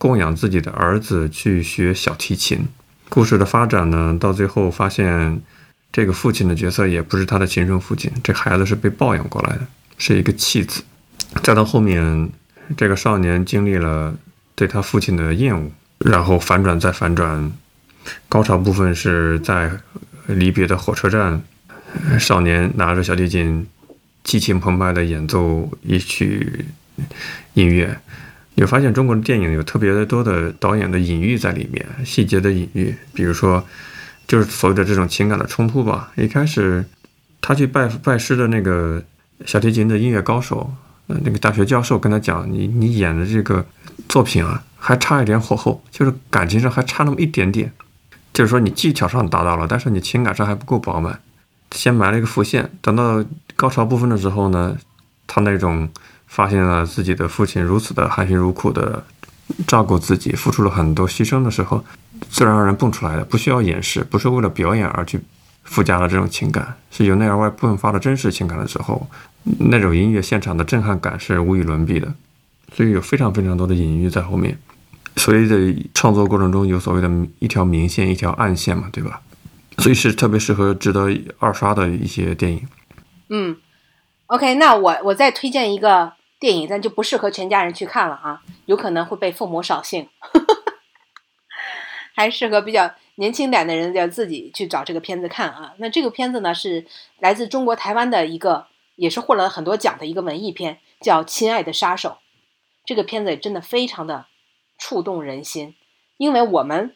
[0.01, 2.67] 供养自己的儿子去学小提琴。
[3.07, 5.39] 故事的发展呢，到最后发现，
[5.91, 9.67] 这个父亲的角色也不是他的亲生父亲，这孩子是被抱养过来的，
[9.99, 10.81] 是一个弃子。
[11.43, 12.27] 再到后面，
[12.75, 14.11] 这个少年经历了
[14.55, 17.51] 对他父亲的厌恶，然后反转再反转，
[18.27, 19.71] 高潮部分是在
[20.25, 21.39] 离别的火车站，
[22.19, 23.67] 少年拿着小提琴。
[24.23, 26.65] 激情澎湃的演奏一曲
[27.55, 27.99] 音乐，
[28.55, 33.65] 你发现中国的电影有特别的多的导演的隐喻在里面，细节的隐喻，比如说，
[34.27, 36.11] 就是所谓的这种情感的冲突吧。
[36.15, 36.85] 一开始，
[37.39, 39.01] 他去拜拜师的那个
[39.45, 40.73] 小提琴的音乐高手，
[41.07, 43.65] 呃，那个大学教授跟他讲：“你你演的这个
[44.09, 47.71] 作品啊，还差一点火候，就是感情上还差那么一点点，
[48.33, 51.19] 就是说你技巧上达到了，但是你情感上还不够饱满。”
[51.73, 53.23] 先埋了一个伏线，等到
[53.55, 54.75] 高潮部分的时候呢，
[55.25, 55.87] 他那种
[56.31, 59.03] 发现了自己的父亲如此的含辛茹苦的
[59.67, 61.83] 照顾自己，付出了很多牺牲的时候，
[62.29, 65.19] 自然而然蹦出来的，不需要掩饰，不是为了表演而去
[65.65, 69.05] 附加了这种情感，是由内而外迸发的真实情感的时候，
[69.59, 72.13] 那种音乐现场的震撼感是无与伦比的，
[72.73, 74.57] 所以有非常非常多的隐喻在后面，
[75.17, 75.55] 所以在
[75.93, 79.19] 创作过程中有所谓的一条明线，一条暗线嘛，对吧？
[79.79, 81.09] 所以是特别适合值得
[81.39, 82.65] 二刷的一些电影。
[83.29, 83.57] 嗯
[84.27, 90.09] ，OK，那我我再推荐一个电影，但就不适合全家人去看了啊，有可能会被父母扫兴，
[92.13, 95.75] 还适合比较年轻点的人要自己去找这个片子看啊。
[95.77, 96.87] 那这个片子呢是
[97.19, 102.09] 来自中国台湾的一个，也是获了很多奖的一个文艺片，叫《亲爱的杀手》。
[102.85, 104.25] 这个片子也真的非常的
[104.77, 105.75] 触动人心，
[106.17, 106.93] 因为我们。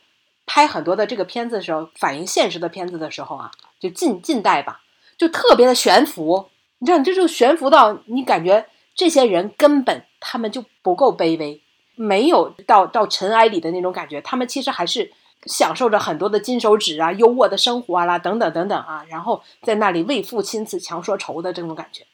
[0.47, 4.83] 拍很多的这个片子的时候，反映现实的片子的时候啊，就近近代吧，
[5.17, 6.51] 就特别的悬浮。
[6.77, 11.61] 你知道，这就悬浮到你感觉这些人根本他们就不够卑微，
[11.95, 14.21] 没有到到尘埃里的那种感觉。
[14.21, 15.11] 他们其实还是
[15.45, 22.07] 享受着很多的金手指啊、优渥的生活啊啦等等等等啊，然后在那里为父亲死强说愁的这种感觉。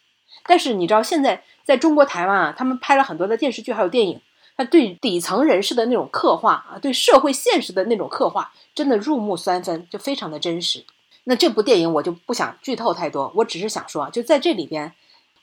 [0.45, 4.19] 但是你知道，现在在中国台湾啊，他们拍了很多的电视剧还有电影。
[4.57, 10.83] 他对底层人士的那种刻画啊，对社会现实的那种刻画，真的入木三分，就非常的真实。
[11.23, 14.93] 那这部电影我就不想剧透太多，我只是想说，就在这里边，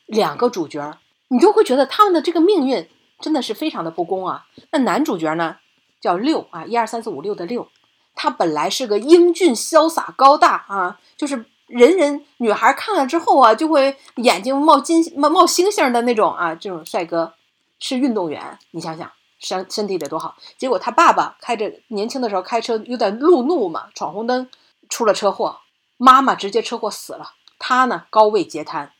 [0.06, 2.88] 两个主角，你就会觉得他们的这个命运
[3.20, 4.46] 真的是非常的不公啊。
[4.70, 5.56] 那男主角呢，
[6.00, 7.68] 叫六啊，一二三四五六的六，
[8.14, 17.34] 他本来是个英俊潇洒高大啊，就是人人女孩看了之后啊，就会眼睛冒金冒冒星星的那种啊，这种帅哥
[17.78, 20.36] 是运动员，你想想身身体得多好。
[20.56, 24.48] 结果他爸爸开着年轻的时候开车有点路怒嘛，闯红灯
[24.88, 25.58] 出了车祸，
[25.98, 28.92] 妈妈直接车祸死了，他呢高位截瘫。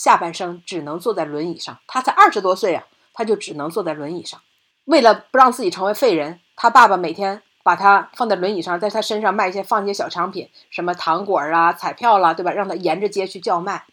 [0.00, 4.40] 下半生只能坐在轮椅上，他才二十多岁啊，他就只能坐在轮椅上。
[4.86, 12.50] 为了不让自己成为废人，他爸爸每天把他放在轮椅上，在他身上卖一些放一些小商品，什么糖果啊、彩票啦，对吧？
[12.50, 13.84] 让他沿着街去叫卖。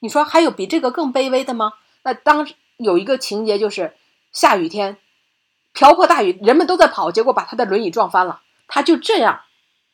[0.00, 1.72] 你说还有比这个更卑微的吗？
[2.02, 2.46] 那当
[2.76, 3.96] 有一个情节就是
[4.32, 4.98] 下雨天，
[5.72, 9.40] 瓢泼大雨，人们都在跑，结果把他的轮椅撞翻了，他就这样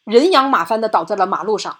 [0.02, 1.78] 人仰马翻的倒在了马路上，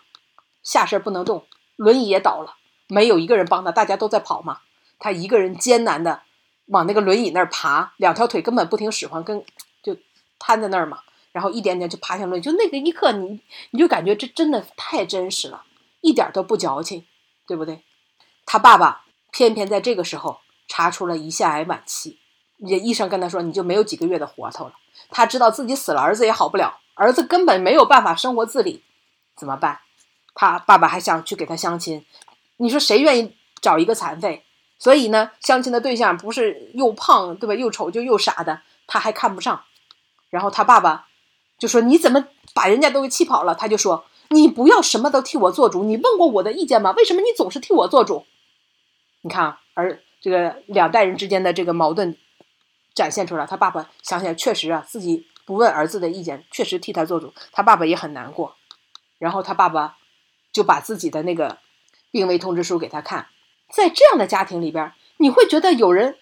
[0.63, 2.55] 下身不能动，轮椅也倒了。
[2.91, 4.59] 没有一个人帮他，大家都在跑嘛。
[4.99, 6.21] 他一个人艰难的
[6.67, 9.43] 往那个轮椅那儿爬，两条腿根本不听使唤，跟
[9.83, 9.97] 就
[10.39, 11.01] 瘫在那儿嘛。
[11.33, 15.63] 然后一点点就爬向轮椅，就那个一刻，你你就感觉这真的太真实了，
[16.01, 17.07] 一点都不矫情，
[17.47, 17.83] 对不对？
[18.45, 22.19] 他爸爸偏偏在这个时候查出了胰腺癌晚期，
[22.59, 24.73] 也医生跟他说你就没有几个月的活头了。
[25.09, 28.83] 他知道自己死了，儿子也好不了，儿子根本没有办法生活自理，
[29.37, 29.79] 怎么办？
[30.35, 32.05] 他爸爸还想去给他相亲。
[32.61, 34.45] 你说谁愿意找一个残废？
[34.79, 39.65] 所以呢，相亲的对象不是又胖对吧，又丑就又傻的，他还看不上。
[40.29, 41.09] 然后他爸爸
[41.59, 46.93] 就说：“你怎么把人家都给气跑了？”他就说：“你不要什么都替我做主，你问过我的意见吗？
[46.93, 48.27] 为什么你总是替我做主？”
[49.23, 52.17] 你看啊，而这个两代人之间的这个矛盾
[52.95, 53.47] 展现出来。
[53.47, 57.33] 他爸爸想想，确实啊，自己不问儿子的意见，确实替他做主。
[57.53, 58.57] 他爸爸也很难过。
[59.19, 59.97] 然后他爸爸
[60.53, 61.59] 就把自己的那个。
[62.11, 63.29] 病危通知书给他看，
[63.73, 66.17] 在这样的家庭里边，你会觉得有人，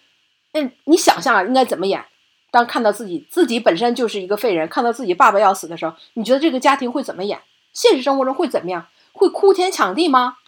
[0.52, 2.04] 嗯，你想象啊应该怎么演？
[2.50, 7.42] 当看到自己自己本身就是一个废人，看到自己爸爸要死的时候，你觉得这个家庭会怎么演？
[7.72, 8.88] 现实生活中会怎么样？
[9.12, 10.38] 会哭天抢地吗？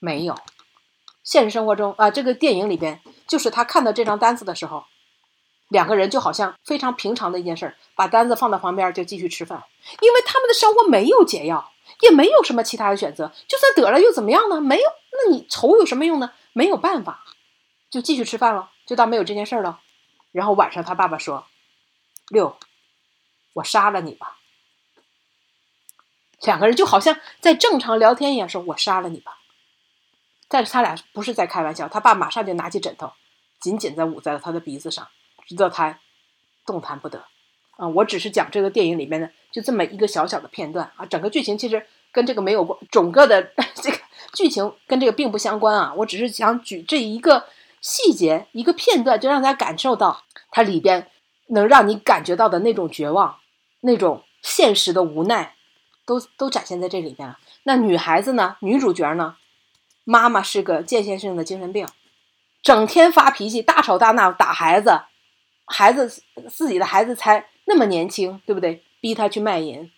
[0.00, 0.36] 没有，
[1.22, 4.84] 现实生活中啊，这个电影里边，就是他看到这张单子的时候，
[5.68, 9.62] 两个人就好像非常平常的一件事儿，把单子放到旁边就继续吃饭，
[10.00, 11.70] 因为他们的生活没有解药。
[12.00, 14.60] 也没有什么其他的选择，就算得了又怎么样呢？
[14.60, 16.32] 没有，那你愁有什么用呢？
[16.52, 17.24] 没有办法，
[17.90, 19.80] 就继续吃饭了，就当没有这件事了。
[20.30, 21.46] 然后晚上他爸爸说
[22.30, 22.56] ：“六，
[23.54, 24.38] 我杀了你吧。”
[26.42, 29.40] 两个人就好像在正常聊天一样，说：“我杀了你吧。”
[30.46, 33.12] 但是他俩不是在开玩笑，他爸马上就拿起枕头，
[33.60, 35.08] 紧紧的捂在了他的鼻子上，
[35.46, 35.98] 直到他
[36.64, 37.24] 动弹不得。
[37.76, 39.32] 啊，我只是讲这个电影里面的。
[39.52, 43.42] 就这么一个小小的片段啊，整个剧情其实跟这个没有关，整个的
[43.74, 43.98] 这个
[44.34, 45.94] 剧情跟这个并不相关啊。
[45.96, 47.46] 我只是想举这一个
[47.80, 51.10] 细节，一个片段，就让大家感受到它里边
[51.48, 53.36] 能让你感觉到的那种绝望、
[53.80, 55.54] 那种现实的无奈，
[56.04, 57.38] 都都展现在这里边了。
[57.64, 58.56] 那女孩子呢？
[58.60, 59.36] 女主角呢？
[60.04, 61.86] 妈妈是个间歇性的精神病，
[62.62, 65.02] 整天发脾气，大吵大闹，打孩子，
[65.66, 66.08] 孩子
[66.48, 68.82] 自己的孩子才那么年轻，对不对？
[69.00, 69.90] 逼他去卖淫，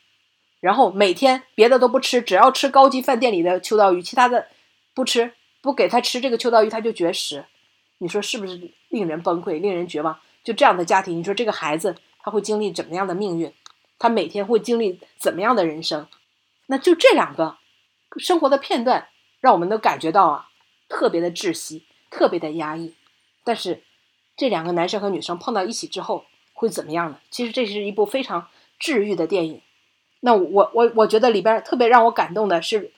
[0.61, 4.48] 然后每天别的都不吃，只要吃高级饭店里的秋刀鱼，其他的
[4.94, 5.32] 不吃，
[5.62, 7.46] 不给他吃这个秋刀鱼，他就绝食。
[7.98, 10.18] 你说是不是令人崩溃、令人绝望？
[10.44, 13.53] 就这样的家庭，你说这个孩子他会经历怎么样的命运？
[13.98, 16.07] 他每天会经历怎么样的人生？
[16.66, 17.57] 那就这两个
[18.16, 19.09] 生活的片段，
[19.40, 20.48] 让我们都感觉到啊，
[20.88, 22.94] 特别的窒息，特别的压抑。
[23.44, 23.82] 但是
[24.36, 27.18] 这两个男生和女生碰到一起之后会怎么样呢？
[27.30, 28.48] 其实这是一部非常。
[28.81, 29.62] 治愈的电影，
[30.20, 32.93] 那我我我觉得里边特别让我感动的是，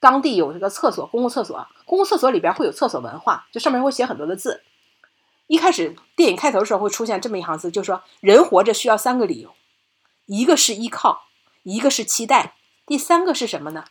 [0.00, 4.62] 当地有这个厕所，公共厕所，公共厕所里边会有厕所文化，就上面会写很多的字。
[5.46, 9.54] 一开始电影开头的时候会出现这么一行字，就说人活着需要三个理由，
[10.26, 11.28] 一个是依靠，
[11.62, 13.84] 一个是期待，第三个是什么呢？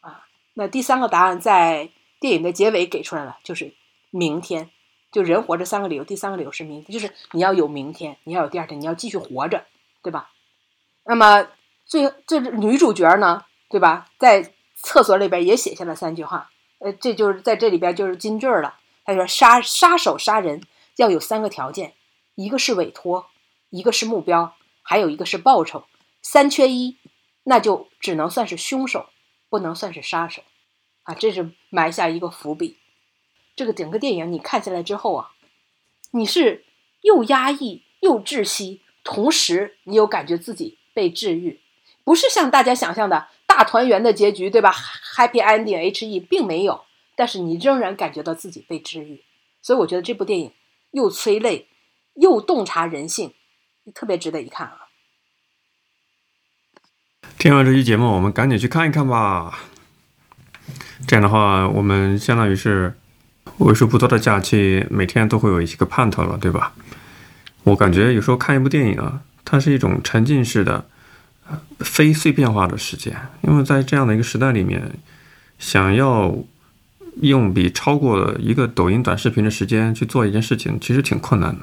[0.00, 1.90] 啊，那第三个答案在
[2.20, 3.74] 电影的结尾给出来了，就是
[4.10, 4.70] 明天。
[5.12, 9.64] 就人活着三个理由，第三个理由是明天，就是你要有明天，你要有第二天，你要继续活着，
[10.02, 10.30] 对吧？
[11.04, 11.48] 那么，
[11.84, 14.06] 最这女主角呢，对吧？
[14.18, 18.78] 在厕所里边也写下了三句话，呃，这就是在这里边就是金句了。
[19.04, 20.62] 他说：“杀杀手杀人
[20.96, 21.94] 要有三个条件，
[22.36, 23.26] 一个是委托，
[23.70, 25.84] 一个是目标，还有一个是报酬。
[26.22, 26.96] 三缺一，
[27.44, 29.08] 那就只能算是凶手，
[29.48, 30.42] 不能算是杀手。”
[31.04, 32.76] 啊，这是埋下一个伏笔。
[33.56, 35.32] 这个整个电影你看下来之后啊，
[36.12, 36.64] 你是
[37.00, 40.78] 又压抑又窒息，同时你又感觉自己。
[41.00, 41.58] 被治愈，
[42.04, 44.70] 不是像大家想象的大团圆的结局，对吧
[45.16, 46.82] ？Happy ending，H E 并没有，
[47.16, 49.22] 但是你仍然感觉到自己被治愈。
[49.62, 50.52] 所以我觉得这部电影
[50.90, 51.68] 又催泪，
[52.16, 53.32] 又洞察人性，
[53.94, 54.88] 特别值得一看啊！
[57.38, 59.60] 听完这期节目，我们赶紧去看一看吧。
[61.08, 62.94] 这样的话，我们相当于是
[63.56, 66.74] 为数不多的假期，每天都会有一些个盼头了，对吧？
[67.62, 70.86] 我感觉有时候看一部电影啊，它是一种沉浸式的、
[71.80, 74.80] 非碎片化的时间，因为在这样的一个时代里面，
[75.58, 76.32] 想要
[77.22, 81.62] 用比超过一个抖音短视频的时间去做一件事情，其实挺困难的。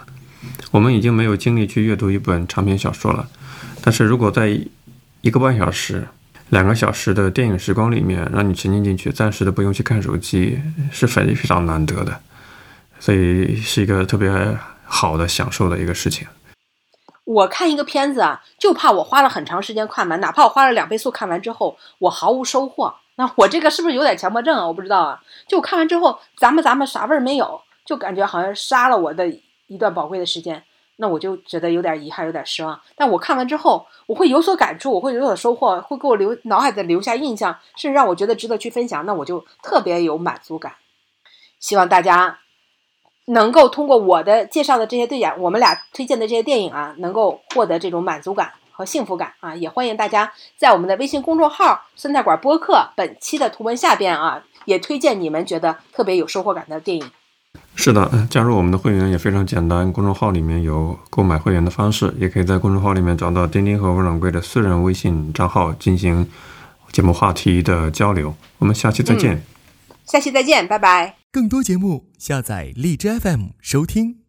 [0.72, 3.30] 我们已经没有精力去阅读一本长篇小说了，
[3.82, 4.60] 但是如果在
[5.22, 6.06] 一个半小时。
[6.50, 10.58] 两个小时的电影时光里面，让你沉浸进去，暂时的不用去看手机，
[10.94, 12.22] 是非非常难得的，
[13.02, 14.32] 所以是一个特别
[14.86, 16.26] 好的享受的一个事情。
[17.28, 22.96] 我看一个片子啊，就怕我花了很长时间看完，哪怕我花了两倍速看完之后，我毫无收获。
[23.16, 24.66] 那我这个是不是有点强迫症啊？
[24.66, 25.22] 我不知道啊。
[25.46, 29.28] 就看完之后，咱们咱们啥味儿没有，就感觉好像杀了我的
[29.68, 30.64] 一段宝贵的时间。
[30.96, 32.80] 那我就觉得有点遗憾，有点失望。
[32.96, 39.06] 但我看完之后，我会有所感触，我会有所收获，会给我留脑海的留下印象，甚至让我觉得值得去分享。
[39.06, 40.76] 那我就特别有满足感。
[41.60, 42.40] 希望大家
[43.28, 49.56] 能够通过我的介绍的这些对演，我们俩推荐的这些电影啊，能够获得这种满足感和幸福感啊！
[49.56, 57.12] 也欢迎大家在我们的微信公众号“酸菜馆播客”本期的图文下边啊，也推荐你们觉得特别有收获感的电影。
[57.76, 59.92] 是的，加入我们的会员也非常简单。
[59.92, 66.30] 公众号里面有购买会员的方式，也可以在公众号里面找到丁丁和温掌柜的私人微信账号进行
[66.92, 68.34] 节目话题的交流。
[68.60, 69.44] 我们下期再见，
[70.08, 71.18] 下期再见，拜拜。
[71.32, 74.22] 更多节目下载荔枝 FM 收听。